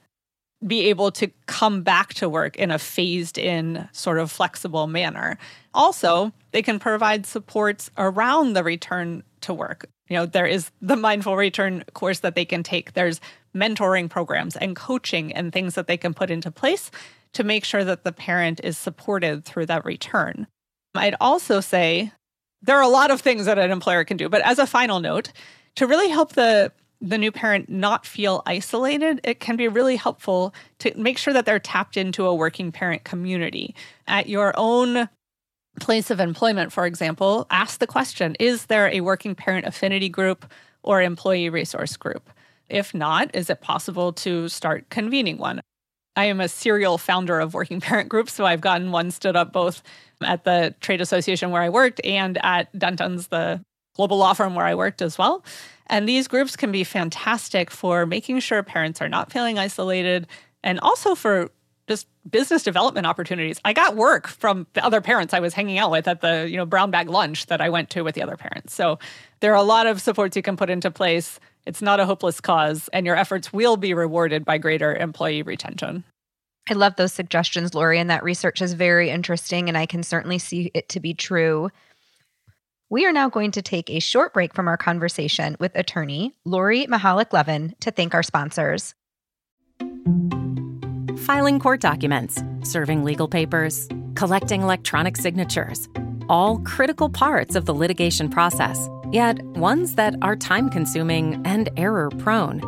be 0.67 0.89
able 0.89 1.11
to 1.11 1.31
come 1.47 1.83
back 1.83 2.13
to 2.15 2.29
work 2.29 2.57
in 2.57 2.71
a 2.71 2.79
phased 2.79 3.39
in, 3.39 3.89
sort 3.93 4.19
of 4.19 4.31
flexible 4.31 4.87
manner. 4.87 5.39
Also, 5.73 6.33
they 6.53 6.63
can 6.63 6.79
provide 6.79 7.25
supports 7.25 7.91
around 7.97 8.53
the 8.53 8.63
return 8.63 9.23
to 9.41 9.55
work. 9.55 9.89
You 10.09 10.17
know, 10.17 10.27
there 10.27 10.47
is 10.47 10.71
the 10.83 10.97
mindful 10.97 11.37
return 11.37 11.85
course 11.95 12.21
that 12.21 12.35
they 12.35 12.45
can 12.45 12.63
take. 12.63 12.93
There's 12.93 13.21
mentoring 13.55 14.11
programs 14.11 14.57
and 14.57 14.77
coaching 14.77 15.33
and 15.33 15.53
things 15.53 15.75
that 15.77 15.87
they 15.87 15.97
can 15.97 16.13
put 16.13 16.31
into 16.31 16.51
place 16.51 16.91
to 17.33 17.45
make 17.45 17.65
sure 17.65 17.85
that 17.85 18.05
the 18.05 18.13
parent 18.13 18.61
is 18.63 18.77
supported 18.77 19.45
through 19.45 19.67
that 19.67 19.85
return. 19.85 20.47
I'd 20.95 21.15
also 21.21 21.61
say 21.61 22.13
there 22.63 22.77
are 22.77 22.83
a 22.83 22.89
lot 22.89 23.11
of 23.11 23.21
things 23.21 23.47
that 23.47 23.59
an 23.59 23.71
employer 23.71 24.05
can 24.05 24.17
do, 24.17 24.29
but 24.29 24.43
as 24.43 24.59
a 24.59 24.67
final 24.67 25.01
note, 25.01 25.33
to 25.77 25.87
really 25.87 26.09
help 26.09 26.33
the 26.33 26.73
the 27.01 27.17
new 27.17 27.33
parent 27.33 27.71
not 27.71 28.05
feel 28.05 28.43
isolated, 28.45 29.21
it 29.25 29.41
can 29.41 29.57
be 29.57 29.67
really 29.69 29.97
helpful 29.97 30.55
to 30.79 30.93
make 30.99 31.17
sure 31.17 31.33
that 31.33 31.47
they're 31.47 31.59
tapped 31.59 31.97
into 31.97 32.27
a 32.27 32.35
working 32.35 32.71
parent 32.71 33.05
community. 33.05 33.75
At 34.07 34.29
your 34.29 34.53
own 34.57 35.09
place 35.81 36.11
of 36.11 36.21
employment, 36.21 36.73
for 36.73 36.85
example, 36.85 37.47
ask 37.51 37.79
the 37.79 37.87
question 37.87 38.37
Is 38.39 38.67
there 38.67 38.89
a 38.93 39.01
working 39.01 39.35
parent 39.35 39.67
affinity 39.67 40.09
group 40.09 40.53
or 40.83 41.01
employee 41.01 41.49
resource 41.49 41.97
group? 41.97 42.29
If 42.69 42.95
not, 42.95 43.35
is 43.35 43.51
it 43.51 43.61
possible 43.61 44.13
to 44.15 44.49
start 44.49 44.91
convening 44.91 45.39
one? 45.39 45.61
I 46.21 46.25
am 46.25 46.39
a 46.39 46.49
serial 46.49 46.99
founder 46.99 47.41
of 47.41 47.55
working 47.55 47.81
parent 47.81 48.11
groups, 48.11 48.35
so 48.35 48.45
I've 48.45 48.61
gotten 48.61 48.93
one 48.93 49.11
stood 49.11 49.37
up 49.37 49.55
both 49.55 49.83
at 50.23 50.45
the 50.45 50.75
trade 50.83 51.01
association 51.01 51.51
where 51.51 51.63
I 51.63 51.71
worked 51.71 51.99
and 52.05 52.37
at 52.45 52.71
Dentons, 52.75 53.31
the 53.31 53.65
global 53.97 54.19
law 54.19 54.35
firm 54.35 54.55
where 54.55 54.67
I 54.67 54.75
worked 54.75 55.01
as 55.01 55.17
well. 55.17 55.43
And 55.87 56.07
these 56.07 56.29
groups 56.29 56.57
can 56.57 56.71
be 56.73 56.85
fantastic 56.85 57.71
for 57.71 58.05
making 58.05 58.41
sure 58.41 58.63
parents 58.63 59.01
are 59.01 59.09
not 59.09 59.33
feeling 59.33 59.59
isolated 59.59 60.27
and 60.63 60.79
also 60.81 61.15
for 61.15 61.51
just 61.89 62.07
business 62.31 62.63
development 62.63 63.07
opportunities. 63.07 63.59
I 63.65 63.73
got 63.73 63.97
work 63.97 64.29
from 64.29 64.67
the 64.75 64.85
other 64.85 65.01
parents 65.01 65.33
I 65.33 65.41
was 65.41 65.55
hanging 65.55 65.79
out 65.79 65.91
with 65.91 66.07
at 66.07 66.21
the, 66.21 66.47
you 66.51 66.59
know, 66.59 66.67
brown 66.67 66.91
bag 66.91 67.09
lunch 67.09 67.47
that 67.47 67.63
I 67.63 67.71
went 67.71 67.89
to 67.91 68.03
with 68.03 68.15
the 68.15 68.23
other 68.23 68.37
parents. 68.37 68.75
So 68.75 68.99
there 69.41 69.53
are 69.53 69.57
a 69.57 69.63
lot 69.63 69.87
of 69.87 70.03
supports 70.03 70.37
you 70.37 70.43
can 70.43 70.59
put 70.59 70.69
into 70.69 70.91
place. 70.91 71.41
It's 71.67 71.83
not 71.83 72.01
a 72.01 72.07
hopeless 72.07 72.41
cause 72.41 72.89
and 72.93 73.07
your 73.07 73.17
efforts 73.17 73.53
will 73.53 73.77
be 73.77 73.95
rewarded 73.95 74.45
by 74.45 74.59
greater 74.59 74.95
employee 74.95 75.43
retention. 75.43 76.05
I 76.69 76.75
love 76.75 76.97
those 76.97 77.13
suggestions, 77.13 77.75
Lori, 77.75 77.99
and 77.99 78.11
that 78.11 78.23
research 78.23 78.63
is 78.63 78.75
very 78.75 79.11
interesting 79.11 79.69
and 79.69 79.77
I 79.77 79.87
can 79.87 80.03
certainly 80.03 80.39
see 80.39 80.71
it 80.75 80.89
to 80.91 81.01
be 81.01 81.15
true. 81.15 81.71
We 82.91 83.07
are 83.07 83.13
now 83.13 83.29
going 83.29 83.53
to 83.53 83.63
take 83.63 83.89
a 83.89 84.01
short 84.01 84.35
break 84.35 84.55
from 84.55 84.67
our 84.67 84.77
conversation 84.77 85.57
with 85.61 85.77
attorney 85.77 86.35
Lori 86.45 86.87
Mihalich-Levin 86.87 87.77
to 87.81 87.91
thank 87.91 88.15
our 88.15 88.23
sponsors. 88.23 88.95
Filing 91.19 91.61
court 91.61 91.81
documents, 91.81 92.43
serving 92.65 93.05
legal 93.05 93.29
papers, 93.29 93.89
collecting 94.15 94.63
electronic 94.63 95.17
signatures, 95.17 95.89
all 96.29 96.59
critical 96.61 97.09
parts 97.09 97.55
of 97.55 97.67
the 97.67 97.75
litigation 97.75 98.29
process, 98.29 98.89
yet 99.13 99.43
ones 99.57 99.95
that 99.95 100.15
are 100.23 100.37
time 100.37 100.71
consuming 100.71 101.41
and 101.45 101.69
error 101.77 102.11
prone. 102.19 102.61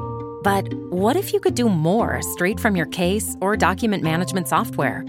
But 0.42 0.72
what 0.90 1.16
if 1.16 1.32
you 1.32 1.40
could 1.40 1.54
do 1.54 1.68
more 1.68 2.20
straight 2.22 2.58
from 2.58 2.76
your 2.76 2.86
case 2.86 3.36
or 3.40 3.56
document 3.56 4.02
management 4.02 4.48
software? 4.48 5.04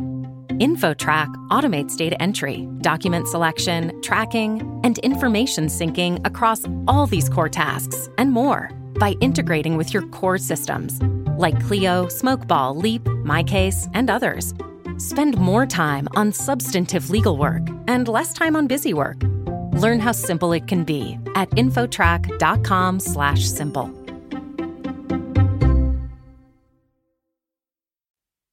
InfoTrack 0.60 1.34
automates 1.50 1.98
data 1.98 2.22
entry, 2.22 2.68
document 2.82 3.28
selection, 3.28 4.00
tracking, 4.02 4.82
and 4.84 5.00
information 5.00 5.66
syncing 5.66 6.26
across 6.26 6.62
all 6.88 7.08
these 7.08 7.28
core 7.28 7.50
tasks 7.50 8.10
and 8.18 8.32
more 8.32 8.70
by 9.00 9.12
integrating 9.22 9.76
with 9.76 9.94
your 9.94 10.06
core 10.10 10.38
systems 10.38 11.02
like 11.38 11.60
Clio, 11.66 12.06
Smokeball, 12.06 12.76
Leap, 12.76 13.04
MyCase, 13.04 13.90
and 13.94 14.10
others. 14.10 14.54
Spend 14.98 15.38
more 15.38 15.66
time 15.66 16.08
on 16.16 16.32
substantive 16.32 17.10
legal 17.10 17.38
work 17.38 17.64
and 17.88 18.08
less 18.08 18.34
time 18.34 18.56
on 18.56 18.68
busy 18.68 18.94
work. 18.94 19.18
Learn 19.74 20.00
how 20.00 20.12
simple 20.12 20.54
it 20.54 20.68
can 20.68 20.84
be 20.84 21.18
at 21.36 21.50
infotrack.com 21.52 23.00
slash 23.00 23.46
simple. 23.46 23.92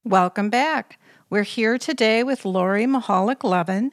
Welcome 0.04 0.50
back. 0.50 0.98
We're 1.28 1.44
here 1.44 1.78
today 1.78 2.24
with 2.24 2.44
Lori 2.44 2.86
Mihalich-Levin 2.86 3.92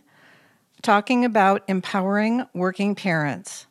talking 0.81 1.25
about 1.25 1.63
empowering 1.67 2.45
working 2.53 2.95
parents. 2.95 3.67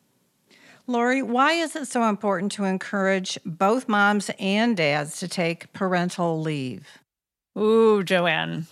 Lori, 0.87 1.23
why 1.23 1.53
is 1.53 1.75
it 1.75 1.89
so 1.89 2.05
important 2.05 2.53
to 2.53 2.65
encourage 2.65 3.39
both 3.45 3.89
moms 3.89 4.31
and 4.39 4.77
dads 4.77 5.19
to 5.19 5.27
take 5.27 5.73
parental 5.73 6.41
leave? 6.41 6.87
Ooh, 7.59 8.05
JoAnn. 8.05 8.67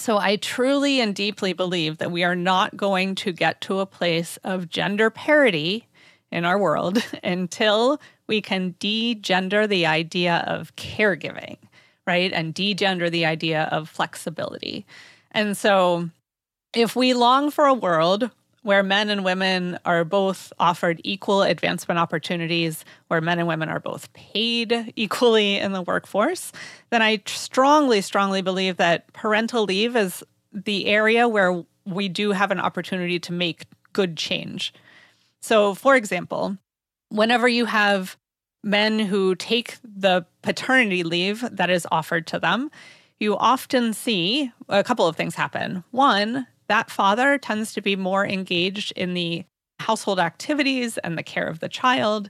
So 0.00 0.18
I 0.18 0.36
truly 0.36 1.00
and 1.00 1.14
deeply 1.14 1.52
believe 1.52 1.98
that 1.98 2.10
we 2.10 2.24
are 2.24 2.34
not 2.34 2.76
going 2.76 3.14
to 3.16 3.32
get 3.32 3.60
to 3.62 3.80
a 3.80 3.86
place 3.86 4.38
of 4.42 4.68
gender 4.68 5.10
parity 5.10 5.86
in 6.32 6.44
our 6.44 6.58
world 6.58 7.04
until 7.22 8.00
we 8.26 8.40
can 8.40 8.76
de-gender 8.78 9.66
the 9.66 9.86
idea 9.86 10.44
of 10.46 10.74
caregiving 10.76 11.58
right? 12.10 12.32
And 12.32 12.54
degender 12.54 13.08
the 13.08 13.24
idea 13.24 13.68
of 13.70 13.88
flexibility. 13.88 14.84
And 15.30 15.56
so, 15.56 16.10
if 16.74 16.96
we 16.96 17.14
long 17.14 17.52
for 17.52 17.66
a 17.66 17.74
world 17.74 18.30
where 18.62 18.82
men 18.82 19.08
and 19.08 19.24
women 19.24 19.78
are 19.84 20.04
both 20.04 20.52
offered 20.58 21.00
equal 21.02 21.42
advancement 21.42 21.98
opportunities, 21.98 22.84
where 23.08 23.20
men 23.20 23.38
and 23.38 23.48
women 23.48 23.68
are 23.68 23.80
both 23.80 24.12
paid 24.12 24.92
equally 24.96 25.56
in 25.56 25.72
the 25.72 25.82
workforce, 25.82 26.52
then 26.90 27.00
I 27.02 27.22
strongly, 27.26 28.00
strongly 28.00 28.42
believe 28.42 28.76
that 28.76 29.12
parental 29.12 29.64
leave 29.64 29.96
is 29.96 30.22
the 30.52 30.86
area 30.86 31.28
where 31.28 31.64
we 31.86 32.08
do 32.08 32.32
have 32.32 32.50
an 32.50 32.60
opportunity 32.60 33.18
to 33.20 33.32
make 33.32 33.64
good 33.92 34.16
change. 34.16 34.74
So, 35.40 35.74
for 35.74 35.96
example, 35.96 36.58
whenever 37.08 37.48
you 37.48 37.64
have 37.64 38.16
men 38.62 38.98
who 38.98 39.34
take 39.34 39.78
the 39.82 40.26
paternity 40.42 41.02
leave 41.02 41.44
that 41.50 41.70
is 41.70 41.86
offered 41.90 42.26
to 42.26 42.38
them, 42.38 42.70
you 43.18 43.36
often 43.36 43.92
see 43.92 44.50
a 44.68 44.84
couple 44.84 45.06
of 45.06 45.16
things 45.16 45.34
happen. 45.34 45.84
One, 45.90 46.46
that 46.70 46.88
father 46.88 47.36
tends 47.36 47.72
to 47.74 47.80
be 47.80 47.96
more 47.96 48.24
engaged 48.24 48.92
in 48.94 49.12
the 49.14 49.44
household 49.80 50.20
activities 50.20 50.98
and 50.98 51.18
the 51.18 51.22
care 51.22 51.48
of 51.48 51.58
the 51.58 51.68
child. 51.68 52.28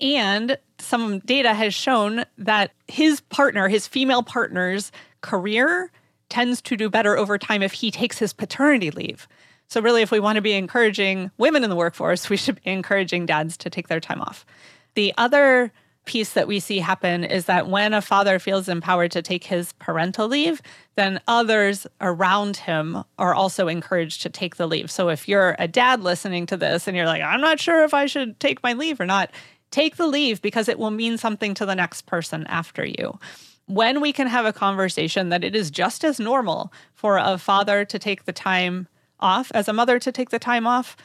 And 0.00 0.56
some 0.78 1.18
data 1.18 1.52
has 1.52 1.74
shown 1.74 2.24
that 2.38 2.72
his 2.88 3.20
partner, 3.20 3.68
his 3.68 3.86
female 3.86 4.22
partner's 4.22 4.92
career 5.20 5.90
tends 6.30 6.62
to 6.62 6.76
do 6.78 6.88
better 6.88 7.18
over 7.18 7.36
time 7.36 7.62
if 7.62 7.74
he 7.74 7.90
takes 7.90 8.18
his 8.18 8.32
paternity 8.32 8.90
leave. 8.90 9.28
So, 9.68 9.82
really, 9.82 10.00
if 10.00 10.10
we 10.10 10.20
want 10.20 10.36
to 10.36 10.42
be 10.42 10.54
encouraging 10.54 11.30
women 11.36 11.62
in 11.62 11.68
the 11.68 11.76
workforce, 11.76 12.30
we 12.30 12.38
should 12.38 12.62
be 12.64 12.70
encouraging 12.70 13.26
dads 13.26 13.58
to 13.58 13.68
take 13.68 13.88
their 13.88 14.00
time 14.00 14.22
off. 14.22 14.46
The 14.94 15.12
other 15.18 15.70
piece 16.04 16.32
that 16.32 16.48
we 16.48 16.58
see 16.58 16.78
happen 16.78 17.24
is 17.24 17.44
that 17.44 17.68
when 17.68 17.94
a 17.94 18.02
father 18.02 18.38
feels 18.38 18.68
empowered 18.68 19.10
to 19.12 19.22
take 19.22 19.44
his 19.44 19.72
parental 19.74 20.26
leave, 20.26 20.60
then 20.96 21.20
others 21.28 21.86
around 22.00 22.56
him 22.56 23.04
are 23.18 23.34
also 23.34 23.68
encouraged 23.68 24.22
to 24.22 24.28
take 24.28 24.56
the 24.56 24.66
leave. 24.66 24.90
So 24.90 25.08
if 25.08 25.28
you're 25.28 25.54
a 25.58 25.68
dad 25.68 26.00
listening 26.00 26.46
to 26.46 26.56
this 26.56 26.88
and 26.88 26.96
you're 26.96 27.06
like, 27.06 27.22
I'm 27.22 27.40
not 27.40 27.60
sure 27.60 27.84
if 27.84 27.94
I 27.94 28.06
should 28.06 28.38
take 28.40 28.62
my 28.62 28.72
leave 28.72 29.00
or 29.00 29.06
not, 29.06 29.30
take 29.70 29.96
the 29.96 30.06
leave 30.06 30.42
because 30.42 30.68
it 30.68 30.78
will 30.78 30.90
mean 30.90 31.18
something 31.18 31.54
to 31.54 31.66
the 31.66 31.74
next 31.74 32.06
person 32.06 32.46
after 32.48 32.84
you. 32.84 33.18
When 33.66 34.00
we 34.00 34.12
can 34.12 34.26
have 34.26 34.44
a 34.44 34.52
conversation 34.52 35.28
that 35.28 35.44
it 35.44 35.54
is 35.54 35.70
just 35.70 36.04
as 36.04 36.18
normal 36.18 36.72
for 36.94 37.16
a 37.16 37.38
father 37.38 37.84
to 37.84 37.98
take 37.98 38.24
the 38.24 38.32
time 38.32 38.88
off 39.20 39.52
as 39.54 39.68
a 39.68 39.72
mother 39.72 39.98
to 40.00 40.10
take 40.12 40.30
the 40.30 40.38
time 40.38 40.66
off, 40.66 40.96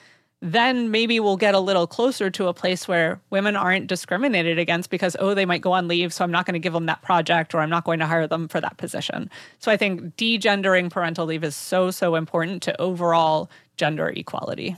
then 0.41 0.91
maybe 0.91 1.20
we'll 1.20 1.38
get 1.38 1.56
a 1.56 1.60
little 1.60 1.88
closer 1.88 2.29
to 2.29 2.48
a 2.48 2.53
place 2.53 2.88
where 2.88 3.20
women 3.32 3.56
aren't 3.56 3.88
discriminated 3.88 4.60
against 4.60 4.89
because, 4.89 5.15
oh, 5.20 5.34
they 5.34 5.46
might 5.46 5.62
go 5.62 5.72
on 5.72 5.88
leave, 5.88 6.13
so 6.13 6.24
I'm 6.24 6.32
not 6.32 6.46
going 6.46 6.53
to 6.53 6.60
give 6.60 6.74
them 6.74 6.86
that 6.86 7.01
project 7.01 7.56
or 7.56 7.60
I'm 7.60 7.70
not 7.70 7.86
going 7.86 8.00
to 8.00 8.06
hire 8.06 8.27
them 8.27 8.48
for 8.48 8.62
that 8.62 8.77
position. 8.77 9.32
So 9.58 9.72
I 9.72 9.77
think 9.77 10.15
degendering 10.15 10.91
parental 10.91 11.25
leave 11.25 11.44
is 11.44 11.56
so, 11.56 11.89
so 11.89 12.15
important 12.15 12.62
to 12.63 12.79
overall 12.79 13.50
gender 13.77 14.10
equality. 14.10 14.75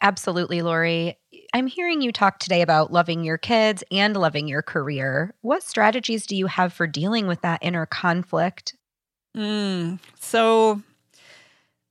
Absolutely, 0.00 0.62
Lori. 0.62 1.16
I'm 1.54 1.66
hearing 1.66 2.02
you 2.02 2.12
talk 2.12 2.38
today 2.38 2.62
about 2.62 2.92
loving 2.92 3.24
your 3.24 3.38
kids 3.38 3.82
and 3.90 4.16
loving 4.16 4.48
your 4.48 4.62
career. 4.62 5.34
What 5.42 5.62
strategies 5.62 6.26
do 6.26 6.36
you 6.36 6.46
have 6.46 6.72
for 6.72 6.86
dealing 6.86 7.26
with 7.26 7.40
that 7.42 7.60
inner 7.62 7.86
conflict? 7.86 8.76
Mm, 9.36 9.98
so 10.18 10.82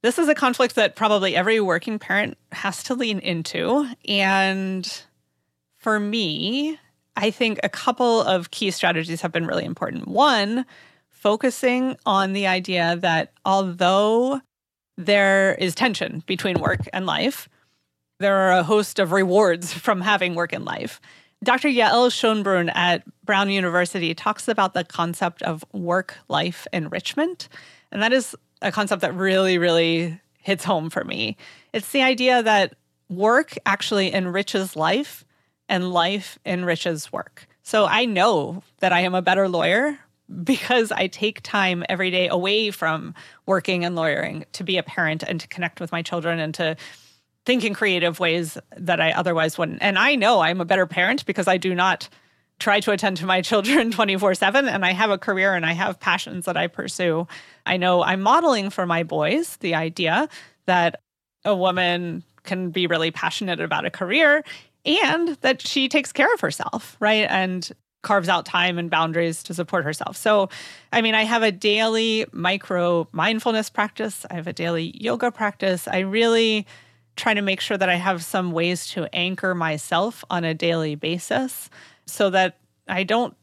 this 0.04 0.20
is 0.20 0.27
a 0.27 0.36
conflict 0.36 0.75
that 0.75 0.96
probably 0.96 1.36
every 1.36 1.60
working 1.60 2.00
parent 2.00 2.38
has 2.51 2.84
to 2.84 2.96
lean 2.96 3.20
into. 3.20 3.88
And 4.08 5.04
for 5.77 6.00
me, 6.00 6.80
I 7.16 7.32
think 7.32 7.60
a 7.63 7.70
couple 7.70 8.22
of 8.22 8.51
key 8.51 8.72
strategies 8.72 9.22
have 9.22 9.32
been 9.32 9.48
really 9.48 9.66
important. 9.66 10.08
One, 10.08 10.66
focusing 11.10 11.98
on 12.06 12.34
the 12.34 12.46
idea 12.46 12.96
that 12.98 13.34
although 13.44 14.39
there 14.98 15.56
is 15.56 15.74
tension 15.74 16.24
between 16.27 16.60
work 16.60 16.82
and 16.94 17.06
life, 17.06 17.50
there 18.20 18.36
are 18.36 18.51
a 18.51 18.63
host 18.63 19.00
of 19.00 19.12
rewards 19.12 19.74
from 19.86 20.01
having 20.01 20.36
work 20.36 20.54
and 20.54 20.66
life. 20.66 21.01
Dr. 21.44 21.70
Yael 21.70 22.10
Schonbrun 22.10 22.72
at 22.74 23.04
Brown 23.24 23.50
University 23.50 24.16
talks 24.16 24.48
about 24.48 24.74
the 24.74 24.84
concept 24.84 25.44
of 25.44 25.63
work 25.72 26.18
life 26.30 26.66
enrichment. 26.74 27.48
And 27.92 28.01
that 28.01 28.12
is 28.12 28.36
a 28.62 28.72
concept 28.72 29.02
that 29.02 29.14
really, 29.14 29.58
really 29.58 30.20
hits 30.42 30.64
home 30.64 30.90
for 30.90 31.04
me. 31.04 31.38
It's 31.74 31.92
the 31.92 32.02
idea 32.02 32.42
that 32.44 32.76
work 33.10 33.58
actually 33.66 34.14
enriches 34.14 34.76
life 34.76 35.26
and 35.70 35.92
life 35.92 36.40
enriches 36.46 37.12
work. 37.12 37.48
So 37.64 37.86
I 37.86 38.06
know 38.06 38.64
that 38.80 38.94
I 38.94 39.02
am 39.02 39.14
a 39.14 39.22
better 39.22 39.50
lawyer 39.50 40.00
because 40.44 40.92
I 40.92 41.08
take 41.08 41.42
time 41.42 41.86
every 41.88 42.12
day 42.12 42.28
away 42.28 42.72
from 42.72 43.14
working 43.46 43.86
and 43.86 43.96
lawyering 43.96 44.46
to 44.54 44.64
be 44.64 44.78
a 44.78 44.84
parent 44.84 45.24
and 45.24 45.40
to 45.40 45.48
connect 45.48 45.80
with 45.80 45.92
my 45.92 46.02
children 46.02 46.40
and 46.40 46.54
to 46.56 46.76
think 47.46 47.64
in 47.64 47.74
creative 47.74 48.20
ways 48.20 48.58
that 48.76 49.00
I 49.00 49.12
otherwise 49.12 49.58
wouldn't. 49.58 49.82
And 49.82 49.98
I 49.98 50.16
know 50.16 50.42
I'm 50.42 50.60
a 50.60 50.66
better 50.66 50.86
parent 50.86 51.26
because 51.26 51.48
I 51.48 51.56
do 51.56 51.74
not 51.74 52.10
try 52.60 52.80
to 52.80 52.92
attend 52.92 53.18
to 53.18 53.26
my 53.26 53.42
children 53.42 53.92
24 53.98 54.36
7 54.36 54.68
and 54.68 54.86
I 54.86 54.92
have 54.94 55.10
a 55.10 55.18
career 55.18 55.54
and 55.54 55.66
I 55.66 55.74
have 55.74 56.00
passions 56.00 56.46
that 56.46 56.58
I 56.58 56.68
pursue. 56.68 57.28
I 57.66 57.78
know 57.78 58.04
I'm 58.04 58.22
modeling 58.22 58.70
for 58.70 58.86
my 58.86 59.04
boys 59.04 59.58
the 59.58 59.76
idea 59.76 60.30
that 60.66 61.02
a 61.46 61.56
woman 61.56 62.24
can 62.44 62.72
be 62.72 62.88
really 62.88 63.12
passionate 63.12 63.60
about 63.60 63.86
a 63.86 63.92
career 63.92 64.44
and 64.86 65.30
that 65.42 65.62
she 65.62 65.90
takes 65.90 66.12
care 66.12 66.34
of 66.34 66.40
herself, 66.40 66.96
right? 67.00 67.28
And 67.30 67.70
carves 68.04 68.30
out 68.30 68.46
time 68.46 68.78
and 68.78 68.90
boundaries 68.90 69.44
to 69.44 69.54
support 69.54 69.84
herself. 69.84 70.16
So, 70.16 70.50
I 70.94 71.02
mean, 71.02 71.14
I 71.14 71.24
have 71.24 71.44
a 71.44 71.52
daily 71.52 72.26
micro 72.32 73.08
mindfulness 73.12 73.70
practice, 73.70 74.26
I 74.32 74.36
have 74.36 74.48
a 74.48 74.54
daily 74.54 74.96
yoga 74.98 75.32
practice. 75.32 75.88
I 75.88 76.00
really 76.00 76.66
try 77.18 77.34
to 77.34 77.42
make 77.42 77.60
sure 77.60 77.78
that 77.78 77.90
I 77.90 77.96
have 77.96 78.24
some 78.24 78.52
ways 78.52 78.88
to 78.90 79.14
anchor 79.14 79.56
myself 79.56 80.24
on 80.30 80.44
a 80.44 80.54
daily 80.54 80.96
basis 80.96 81.70
so 82.08 82.30
that 82.32 82.58
I 82.88 83.04
don't, 83.04 83.36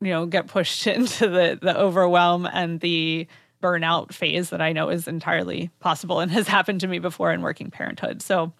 you 0.00 0.10
know, 0.10 0.26
get 0.26 0.46
pushed 0.46 0.86
into 0.86 1.28
the 1.28 1.58
the 1.60 1.76
overwhelm 1.76 2.46
and 2.46 2.80
the 2.80 3.26
burnout 3.62 4.12
phase 4.12 4.50
that 4.50 4.62
I 4.62 4.72
know 4.72 4.88
is 4.88 5.06
entirely 5.06 5.70
possible 5.80 6.20
and 6.20 6.30
has 6.30 6.48
happened 6.48 6.80
to 6.80 6.86
me 6.86 6.98
before 6.98 7.32
in 7.32 7.42
working 7.42 7.70
parenthood. 7.70 8.22
So, 8.22 8.52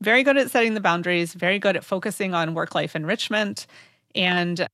very 0.00 0.22
good 0.24 0.36
at 0.36 0.50
setting 0.50 0.74
the 0.74 0.80
boundaries, 0.80 1.32
very 1.32 1.58
good 1.58 1.76
at 1.76 1.84
focusing 1.84 2.34
on 2.34 2.54
work 2.54 2.74
life 2.74 2.96
enrichment. 2.96 3.66
And 4.14 4.66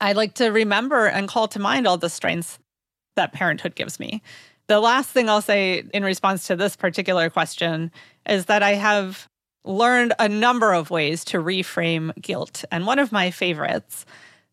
I 0.00 0.12
like 0.12 0.34
to 0.34 0.48
remember 0.48 1.06
and 1.06 1.28
call 1.28 1.48
to 1.48 1.58
mind 1.58 1.86
all 1.86 1.98
the 1.98 2.08
strengths 2.08 2.58
that 3.16 3.32
parenthood 3.32 3.74
gives 3.74 4.00
me. 4.00 4.22
The 4.68 4.80
last 4.80 5.10
thing 5.10 5.28
I'll 5.28 5.42
say 5.42 5.82
in 5.92 6.04
response 6.04 6.46
to 6.46 6.56
this 6.56 6.76
particular 6.76 7.28
question 7.28 7.90
is 8.28 8.46
that 8.46 8.62
I 8.62 8.74
have 8.74 9.28
learned 9.64 10.12
a 10.18 10.28
number 10.28 10.72
of 10.72 10.90
ways 10.90 11.24
to 11.26 11.38
reframe 11.38 12.14
guilt. 12.20 12.64
And 12.70 12.86
one 12.86 12.98
of 12.98 13.12
my 13.12 13.30
favorites 13.30 14.04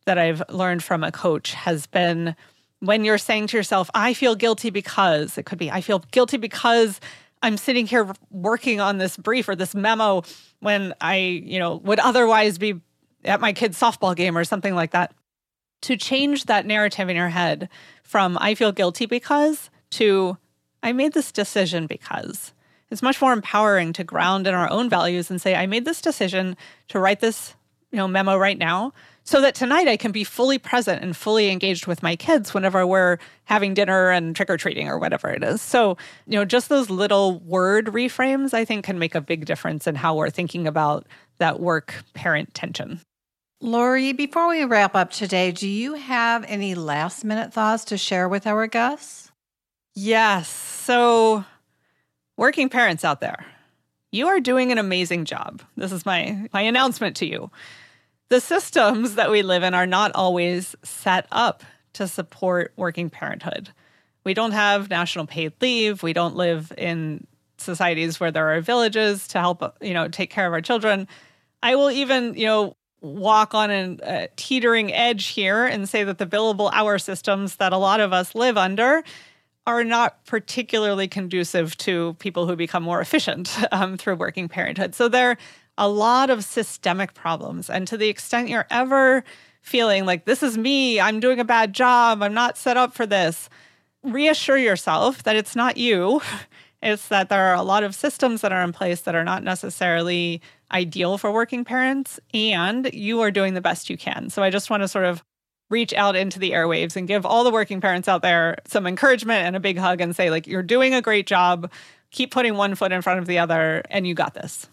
that 0.06 0.18
I've 0.18 0.44
learned 0.50 0.84
from 0.84 1.04
a 1.04 1.12
coach 1.12 1.54
has 1.54 1.88
been 1.88 2.36
when 2.80 3.04
you're 3.04 3.18
saying 3.18 3.48
to 3.48 3.58
yourself, 3.58 3.90
I 3.94 4.14
feel 4.14 4.36
guilty 4.36 4.70
because 4.70 5.38
it 5.38 5.46
could 5.46 5.60
be, 5.60 5.70
I 5.70 5.82
feel 5.82 6.00
guilty 6.12 6.38
because 6.38 7.00
I'm 7.42 7.58
sitting 7.58 7.86
here 7.86 8.12
working 8.32 8.80
on 8.80 8.98
this 8.98 9.18
brief 9.18 9.48
or 9.50 9.56
this 9.56 9.76
memo 9.76 10.24
when 10.60 10.94
I, 11.02 11.18
you 11.18 11.60
know, 11.60 11.78
would 11.78 12.00
otherwise 12.00 12.58
be 12.58 12.80
at 13.26 13.42
my 13.42 13.54
kid's 13.54 13.80
softball 13.80 14.16
game 14.16 14.38
or 14.38 14.44
something 14.44 14.76
like 14.76 14.92
that. 14.92 15.14
To 15.84 15.96
change 15.96 16.46
that 16.46 16.66
narrative 16.66 17.10
in 17.10 17.16
your 17.16 17.30
head 17.30 17.70
from 18.04 18.38
I 18.40 18.56
feel 18.56 18.72
guilty 18.72 19.06
because 19.06 19.70
to 19.92 20.38
I 20.84 20.94
made 20.94 21.14
this 21.14 21.32
decision 21.32 21.88
because. 21.88 22.54
It's 22.92 23.02
much 23.02 23.22
more 23.22 23.34
empowering 23.34 23.94
to 23.94 24.04
ground 24.04 24.48
in 24.48 24.54
our 24.54 24.70
own 24.70 24.90
values 24.90 25.30
and 25.30 25.42
say, 25.42 25.56
I 25.56 25.68
made 25.68 25.86
this 25.86 26.02
decision 26.02 26.58
to 26.90 27.00
write 27.00 27.20
this, 27.20 27.54
you 27.92 27.98
know, 27.98 28.08
memo 28.08 28.38
right 28.38 28.58
now 28.58 28.94
so 29.24 29.42
that 29.42 29.54
tonight 29.54 29.88
I 29.88 29.96
can 29.96 30.12
be 30.12 30.24
fully 30.24 30.58
present 30.58 31.04
and 31.04 31.16
fully 31.16 31.52
engaged 31.52 31.86
with 31.86 32.02
my 32.02 32.16
kids 32.16 32.52
whenever 32.52 32.88
we're 32.88 33.20
having 33.44 33.76
dinner 33.76 34.10
and 34.10 34.36
trick 34.36 34.50
or 34.50 34.58
treating 34.58 34.88
or 34.88 34.98
whatever 34.98 35.30
it 35.30 35.44
is. 35.44 35.62
So, 35.62 35.98
you 36.26 36.40
know, 36.40 36.46
just 36.46 36.70
those 36.70 36.90
little 36.90 37.40
word 37.42 37.88
reframes 37.88 38.56
I 38.56 38.66
think 38.66 38.86
can 38.86 38.98
make 38.98 39.14
a 39.14 39.22
big 39.22 39.46
difference 39.46 39.86
in 39.86 39.94
how 39.94 40.16
we're 40.16 40.32
thinking 40.32 40.66
about 40.66 41.06
that 41.38 41.60
work 41.60 41.94
parent 42.16 42.56
tension. 42.56 43.02
Lori, 43.62 44.14
before 44.14 44.48
we 44.48 44.64
wrap 44.64 44.96
up 44.96 45.12
today, 45.12 45.52
do 45.52 45.68
you 45.68 45.94
have 45.94 46.46
any 46.48 46.74
last 46.76 47.24
minute 47.24 47.54
thoughts 47.54 47.84
to 47.86 47.98
share 47.98 48.28
with 48.28 48.48
our 48.48 48.68
guests? 48.68 49.32
Yes. 49.94 50.48
So, 50.48 51.44
working 52.40 52.70
parents 52.70 53.04
out 53.04 53.20
there, 53.20 53.46
you 54.12 54.28
are 54.28 54.40
doing 54.40 54.72
an 54.72 54.78
amazing 54.78 55.26
job. 55.26 55.62
This 55.76 55.92
is 55.92 56.06
my 56.06 56.48
my 56.54 56.62
announcement 56.62 57.18
to 57.18 57.26
you. 57.28 57.52
The 58.30 58.40
systems 58.40 59.16
that 59.16 59.30
we 59.30 59.42
live 59.42 59.62
in 59.62 59.74
are 59.74 59.86
not 59.86 60.16
always 60.16 60.76
set 60.82 61.28
up 61.32 61.64
to 61.94 62.08
support 62.08 62.72
working 62.78 63.10
parenthood. 63.10 63.70
We 64.24 64.34
don't 64.34 64.54
have 64.54 64.90
national 64.90 65.28
paid 65.28 65.54
leave. 65.60 66.02
We 66.02 66.14
don't 66.14 66.36
live 66.36 66.72
in 66.78 67.28
societies 67.58 68.20
where 68.20 68.32
there 68.32 68.56
are 68.56 68.62
villages 68.62 69.28
to 69.30 69.40
help, 69.40 69.62
you 69.82 69.94
know, 69.94 70.08
take 70.08 70.30
care 70.30 70.48
of 70.48 70.54
our 70.54 70.62
children. 70.62 71.08
I 71.62 71.76
will 71.76 71.92
even, 71.92 72.36
you 72.36 72.46
know, 72.46 72.78
walk 73.02 73.54
on 73.54 73.70
a 73.70 74.30
teetering 74.38 74.94
edge 74.94 75.28
here 75.28 75.66
and 75.66 75.90
say 75.90 76.04
that 76.04 76.20
the 76.20 76.26
billable 76.26 76.70
hour 76.74 77.00
systems 77.00 77.58
that 77.58 77.74
a 77.74 77.78
lot 77.78 78.00
of 78.00 78.14
us 78.14 78.34
live 78.34 78.58
under 78.58 79.04
are 79.70 79.84
not 79.84 80.26
particularly 80.26 81.08
conducive 81.08 81.78
to 81.78 82.16
people 82.16 82.48
who 82.48 82.56
become 82.56 82.82
more 82.82 83.00
efficient 83.00 83.56
um, 83.72 83.98
through 83.98 84.16
working 84.16 84.50
parenthood. 84.50 84.96
So 84.96 85.08
there 85.08 85.32
are 85.32 85.38
a 85.78 85.88
lot 85.88 86.32
of 86.32 86.44
systemic 86.44 87.14
problems. 87.14 87.70
And 87.70 87.88
to 87.88 87.96
the 87.96 88.10
extent 88.10 88.50
you're 88.50 88.66
ever 88.72 89.24
feeling 89.62 90.06
like 90.06 90.26
this 90.26 90.42
is 90.42 90.58
me, 90.58 91.00
I'm 91.00 91.20
doing 91.20 91.40
a 91.40 91.46
bad 91.46 91.74
job, 91.74 92.24
I'm 92.24 92.34
not 92.34 92.58
set 92.58 92.78
up 92.78 92.94
for 92.94 93.06
this, 93.06 93.48
reassure 94.04 94.58
yourself 94.58 95.22
that 95.24 95.36
it's 95.36 95.56
not 95.56 95.78
you. 95.78 96.22
It's 96.82 97.10
that 97.10 97.28
there 97.28 97.48
are 97.48 97.56
a 97.56 97.62
lot 97.62 97.84
of 97.84 97.94
systems 97.94 98.40
that 98.40 98.54
are 98.54 98.64
in 98.64 98.72
place 98.72 99.02
that 99.02 99.14
are 99.14 99.26
not 99.26 99.44
necessarily 99.44 100.42
ideal 100.72 101.18
for 101.18 101.30
working 101.30 101.66
parents, 101.66 102.22
and 102.34 102.90
you 102.94 103.20
are 103.20 103.32
doing 103.32 103.54
the 103.54 103.60
best 103.60 103.90
you 103.90 103.98
can. 103.98 104.30
So 104.30 104.44
I 104.44 104.50
just 104.50 104.70
want 104.70 104.84
to 104.84 104.88
sort 104.88 105.04
of 105.04 105.22
reach 105.70 105.94
out 105.94 106.16
into 106.16 106.40
the 106.40 106.52
airwaves 106.52 106.96
and 106.96 107.08
give 107.08 107.26
all 107.26 107.44
the 107.44 107.52
working 107.52 107.82
parents 107.82 108.08
out 108.08 108.22
there 108.22 108.58
some 108.66 108.88
encouragement 108.88 109.46
and 109.46 109.56
a 109.56 109.60
big 109.60 109.78
hug 109.78 110.02
and 110.02 110.16
say, 110.16 110.30
like, 110.30 110.48
you're 110.48 110.64
doing 110.64 110.94
a 110.94 111.02
great 111.02 111.28
job. 111.28 111.72
Keep 112.12 112.32
putting 112.32 112.56
one 112.56 112.76
foot 112.76 112.92
in 112.92 113.02
front 113.02 113.20
of 113.20 113.28
the 113.28 113.38
other, 113.38 113.84
and 113.90 114.08
you 114.08 114.16
got 114.16 114.34
this. 114.34 114.68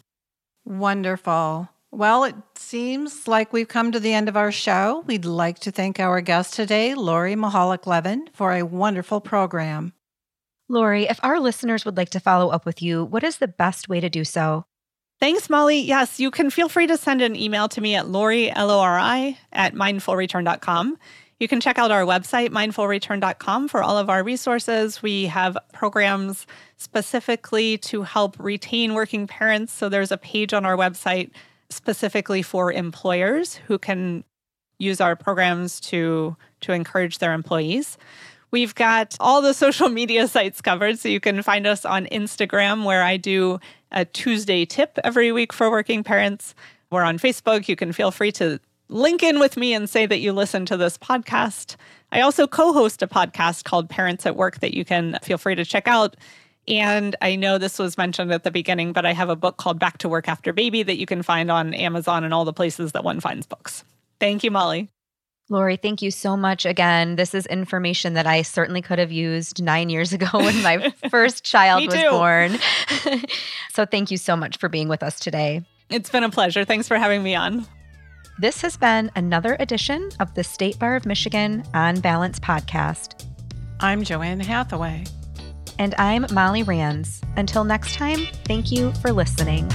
Wonderful. 0.65 1.69
Well, 1.93 2.25
it 2.25 2.35
seems 2.57 3.29
like 3.29 3.53
we've 3.53 3.69
come 3.69 3.93
to 3.93 4.01
the 4.01 4.13
end 4.13 4.29
of 4.29 4.37
our 4.37 4.51
show. 4.51 5.05
We'd 5.07 5.25
like 5.25 5.59
to 5.61 5.71
thank 5.71 6.01
our 6.01 6.21
guest 6.21 6.55
today, 6.55 6.95
Lori 6.95 7.35
Mihalich-Levin, 7.35 8.31
for 8.33 8.53
a 8.53 8.65
wonderful 8.65 9.21
program. 9.21 9.93
Lori, 10.69 11.05
if 11.05 11.21
our 11.23 11.39
listeners 11.39 11.85
would 11.85 11.97
like 11.97 12.11
to 12.11 12.21
follow 12.21 12.49
up 12.49 12.67
with 12.67 12.83
you, 12.83 13.05
what 13.05 13.23
is 13.23 13.39
the 13.39 13.49
best 13.49 13.89
way 13.89 14.01
to 14.01 14.11
do 14.11 14.25
so? 14.25 14.65
Thanks, 15.19 15.49
Molly. 15.49 15.81
Yes, 15.81 16.21
you 16.21 16.31
can 16.31 16.51
feel 16.51 16.69
free 16.69 16.87
to 16.87 16.97
send 16.97 17.23
an 17.23 17.37
email 17.37 17.69
to 17.69 17.81
me 17.81 17.95
at 17.95 18.09
Lori, 18.09 18.51
L 18.51 18.71
O 18.71 18.81
R 18.81 18.99
I, 18.99 19.39
at 19.53 19.75
mindfulreturn.com. 19.75 20.99
You 21.39 21.49
can 21.49 21.61
check 21.61 21.79
out 21.79 21.91
our 21.91 22.03
website, 22.03 22.49
mindfulreturn.com, 22.51 23.69
for 23.69 23.83
all 23.83 23.99
of 23.99 24.09
our 24.11 24.23
resources. 24.23 25.03
We 25.03 25.27
have 25.27 25.57
programs 25.73 26.47
specifically 26.77 27.79
to 27.79 28.03
help 28.03 28.37
retain 28.39 28.95
working 28.95 29.27
parents. 29.27 29.73
So 29.73 29.89
there's 29.89 30.13
a 30.13 30.19
page 30.19 30.55
on 30.55 30.65
our 30.65 30.77
website 30.77 31.31
specifically 31.69 32.43
for 32.43 32.73
employers 32.73 33.57
who 33.57 33.79
can 33.79 34.25
use 34.79 35.01
our 35.01 35.17
programs 35.17 35.81
to, 35.81 36.37
to 36.61 36.73
encourage 36.73 37.19
their 37.19 37.33
employees. 37.33 37.99
We've 38.57 38.75
got 38.75 39.19
all 39.21 39.43
the 39.43 39.53
social 39.53 39.91
media 39.91 40.27
sites 40.27 40.63
covered. 40.63 40.99
So 40.99 41.11
you 41.11 41.21
can 41.21 41.43
find 41.43 41.67
us 41.67 41.85
on 41.85 42.07
Instagram, 42.07 42.85
where 42.85 43.03
I 43.03 43.19
do 43.19 43.61
a 43.93 44.07
Tuesday 44.07 44.65
tip 44.65 44.99
every 45.05 45.31
week 45.31 45.53
for 45.53 45.71
working 45.71 46.03
parents. 46.03 46.55
We're 46.91 47.03
on 47.03 47.19
Facebook. 47.19 47.69
You 47.69 47.77
can 47.77 47.93
feel 47.93 48.11
free 48.11 48.33
to 48.33 48.59
link 48.89 49.23
in 49.23 49.41
with 49.41 49.59
me 49.59 49.75
and 49.75 49.91
say 49.91 50.07
that 50.07 50.21
you 50.21 50.33
listen 50.33 50.65
to 50.65 50.79
this 50.79 50.97
podcast. 50.97 51.77
I 52.13 52.23
also 52.23 52.47
co 52.47 52.73
host 52.73 53.03
a 53.03 53.07
podcast 53.07 53.65
called 53.65 53.91
Parents 53.91 54.25
at 54.25 54.37
Work 54.37 54.61
that 54.61 54.73
you 54.73 54.87
can 54.87 55.19
feel 55.23 55.37
free 55.37 55.55
to 55.55 55.67
check 55.67 55.87
out. 55.87 56.17
And 56.67 57.15
I 57.21 57.37
know 57.37 57.59
this 57.59 57.79
was 57.79 57.99
mentioned 57.99 58.33
at 58.33 58.43
the 58.43 58.51
beginning, 58.51 58.95
but 58.95 59.05
I 59.05 59.13
have 59.13 59.29
a 59.29 59.37
book 59.37 59.59
called 59.59 59.79
Back 59.79 59.99
to 59.99 60.09
Work 60.09 60.31
After 60.31 60.55
Baby 60.55 60.83
that 60.83 60.97
you 60.97 61.05
can 61.05 61.23
find 61.23 61.51
on 61.51 61.75
Amazon 61.75 62.25
and 62.25 62.33
all 62.33 62.47
the 62.47 62.55
places 62.55 62.93
that 62.93 63.05
one 63.05 63.21
finds 63.21 63.47
books. 63.47 63.85
Thank 64.19 64.45
you, 64.45 64.51
Molly. 64.51 64.89
Lori, 65.49 65.77
thank 65.77 66.03
you 66.03 66.11
so 66.11 66.37
much 66.37 66.67
again. 66.67 67.15
This 67.15 67.33
is 67.33 67.47
information 67.47 68.15
that 68.15 68.27
I 68.27 68.43
certainly 68.43 68.83
could 68.83 68.99
have 68.99 69.13
used 69.13 69.63
nine 69.63 69.91
years 69.91 70.13
ago 70.13 70.27
when 70.33 70.61
my 70.63 70.93
first 71.11 71.45
child 71.45 71.87
was 71.87 72.03
born. 72.11 72.59
so 73.73 73.87
thank 73.87 74.11
you 74.11 74.17
so 74.17 74.35
much 74.35 74.59
for 74.59 74.69
being 74.69 74.89
with 74.89 75.05
us 75.05 75.21
today. 75.21 75.63
It's 75.89 76.11
been 76.11 76.25
a 76.25 76.31
pleasure. 76.31 76.65
Thanks 76.65 76.89
for 76.89 76.99
having 76.99 77.23
me 77.23 77.37
on. 77.37 77.65
This 78.41 78.61
has 78.63 78.77
been 78.77 79.11
another 79.15 79.57
edition 79.61 80.11
of 80.19 80.35
the 80.35 80.43
State 80.43 80.79
Bar 80.81 80.97
of 80.97 81.07
Michigan 81.07 81.63
On 81.75 82.01
Balance 82.01 82.41
podcast. 82.41 83.25
I'm 83.79 84.03
JoAnn 84.03 84.43
Hathaway. 84.43 85.05
And 85.79 85.95
I'm 85.97 86.27
Molly 86.33 86.65
Ranns. 86.65 87.23
Until 87.37 87.63
next 87.63 87.95
time, 87.95 88.27
thank 88.47 88.73
you 88.73 88.93
for 88.95 89.13
listening. 89.13 89.71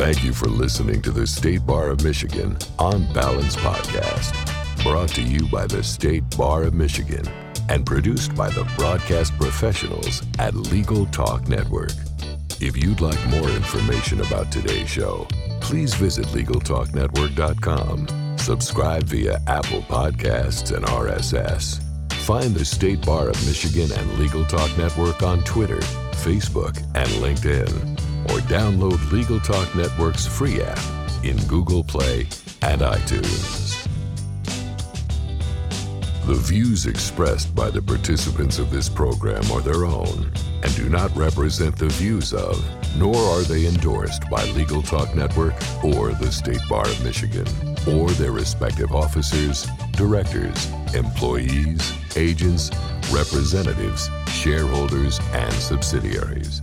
Thank 0.00 0.24
you 0.24 0.32
for 0.32 0.46
listening 0.46 1.02
to 1.02 1.10
the 1.10 1.26
State 1.26 1.66
Bar 1.66 1.90
of 1.90 2.02
Michigan 2.02 2.56
On 2.78 3.04
Balance 3.12 3.54
podcast, 3.56 4.32
brought 4.82 5.10
to 5.10 5.20
you 5.20 5.46
by 5.48 5.66
the 5.66 5.82
State 5.82 6.24
Bar 6.38 6.62
of 6.62 6.72
Michigan 6.72 7.22
and 7.68 7.84
produced 7.84 8.34
by 8.34 8.48
the 8.48 8.64
broadcast 8.78 9.36
professionals 9.36 10.22
at 10.38 10.54
Legal 10.54 11.04
Talk 11.08 11.48
Network. 11.48 11.90
If 12.62 12.82
you'd 12.82 13.02
like 13.02 13.22
more 13.26 13.50
information 13.50 14.22
about 14.22 14.50
today's 14.50 14.88
show, 14.88 15.28
please 15.60 15.92
visit 15.92 16.24
LegalTalkNetwork.com. 16.28 18.38
Subscribe 18.38 19.02
via 19.02 19.38
Apple 19.48 19.82
Podcasts 19.82 20.74
and 20.74 20.86
RSS. 20.86 21.82
Find 22.24 22.54
the 22.54 22.64
State 22.64 23.04
Bar 23.04 23.28
of 23.28 23.46
Michigan 23.46 23.92
and 23.92 24.18
Legal 24.18 24.46
Talk 24.46 24.78
Network 24.78 25.22
on 25.22 25.44
Twitter, 25.44 25.80
Facebook, 26.12 26.78
and 26.94 27.10
LinkedIn 27.22 28.09
or 28.24 28.38
download 28.48 29.10
Legal 29.10 29.40
Talk 29.40 29.74
Network's 29.74 30.26
free 30.26 30.60
app 30.60 30.78
in 31.24 31.36
Google 31.46 31.84
Play 31.84 32.20
and 32.62 32.80
iTunes. 32.80 33.86
The 36.26 36.34
views 36.34 36.86
expressed 36.86 37.54
by 37.54 37.70
the 37.70 37.82
participants 37.82 38.58
of 38.58 38.70
this 38.70 38.88
program 38.88 39.50
are 39.50 39.60
their 39.60 39.84
own 39.84 40.30
and 40.62 40.76
do 40.76 40.88
not 40.88 41.14
represent 41.16 41.76
the 41.76 41.88
views 41.88 42.32
of, 42.32 42.62
nor 42.96 43.16
are 43.16 43.42
they 43.42 43.66
endorsed 43.66 44.28
by 44.30 44.44
Legal 44.52 44.82
Talk 44.82 45.14
Network 45.14 45.54
or 45.82 46.12
the 46.12 46.30
State 46.30 46.60
Bar 46.68 46.86
of 46.86 47.02
Michigan, 47.02 47.46
or 47.88 48.10
their 48.10 48.32
respective 48.32 48.94
officers, 48.94 49.66
directors, 49.92 50.70
employees, 50.94 51.92
agents, 52.16 52.70
representatives, 53.10 54.08
shareholders, 54.28 55.18
and 55.32 55.52
subsidiaries. 55.54 56.62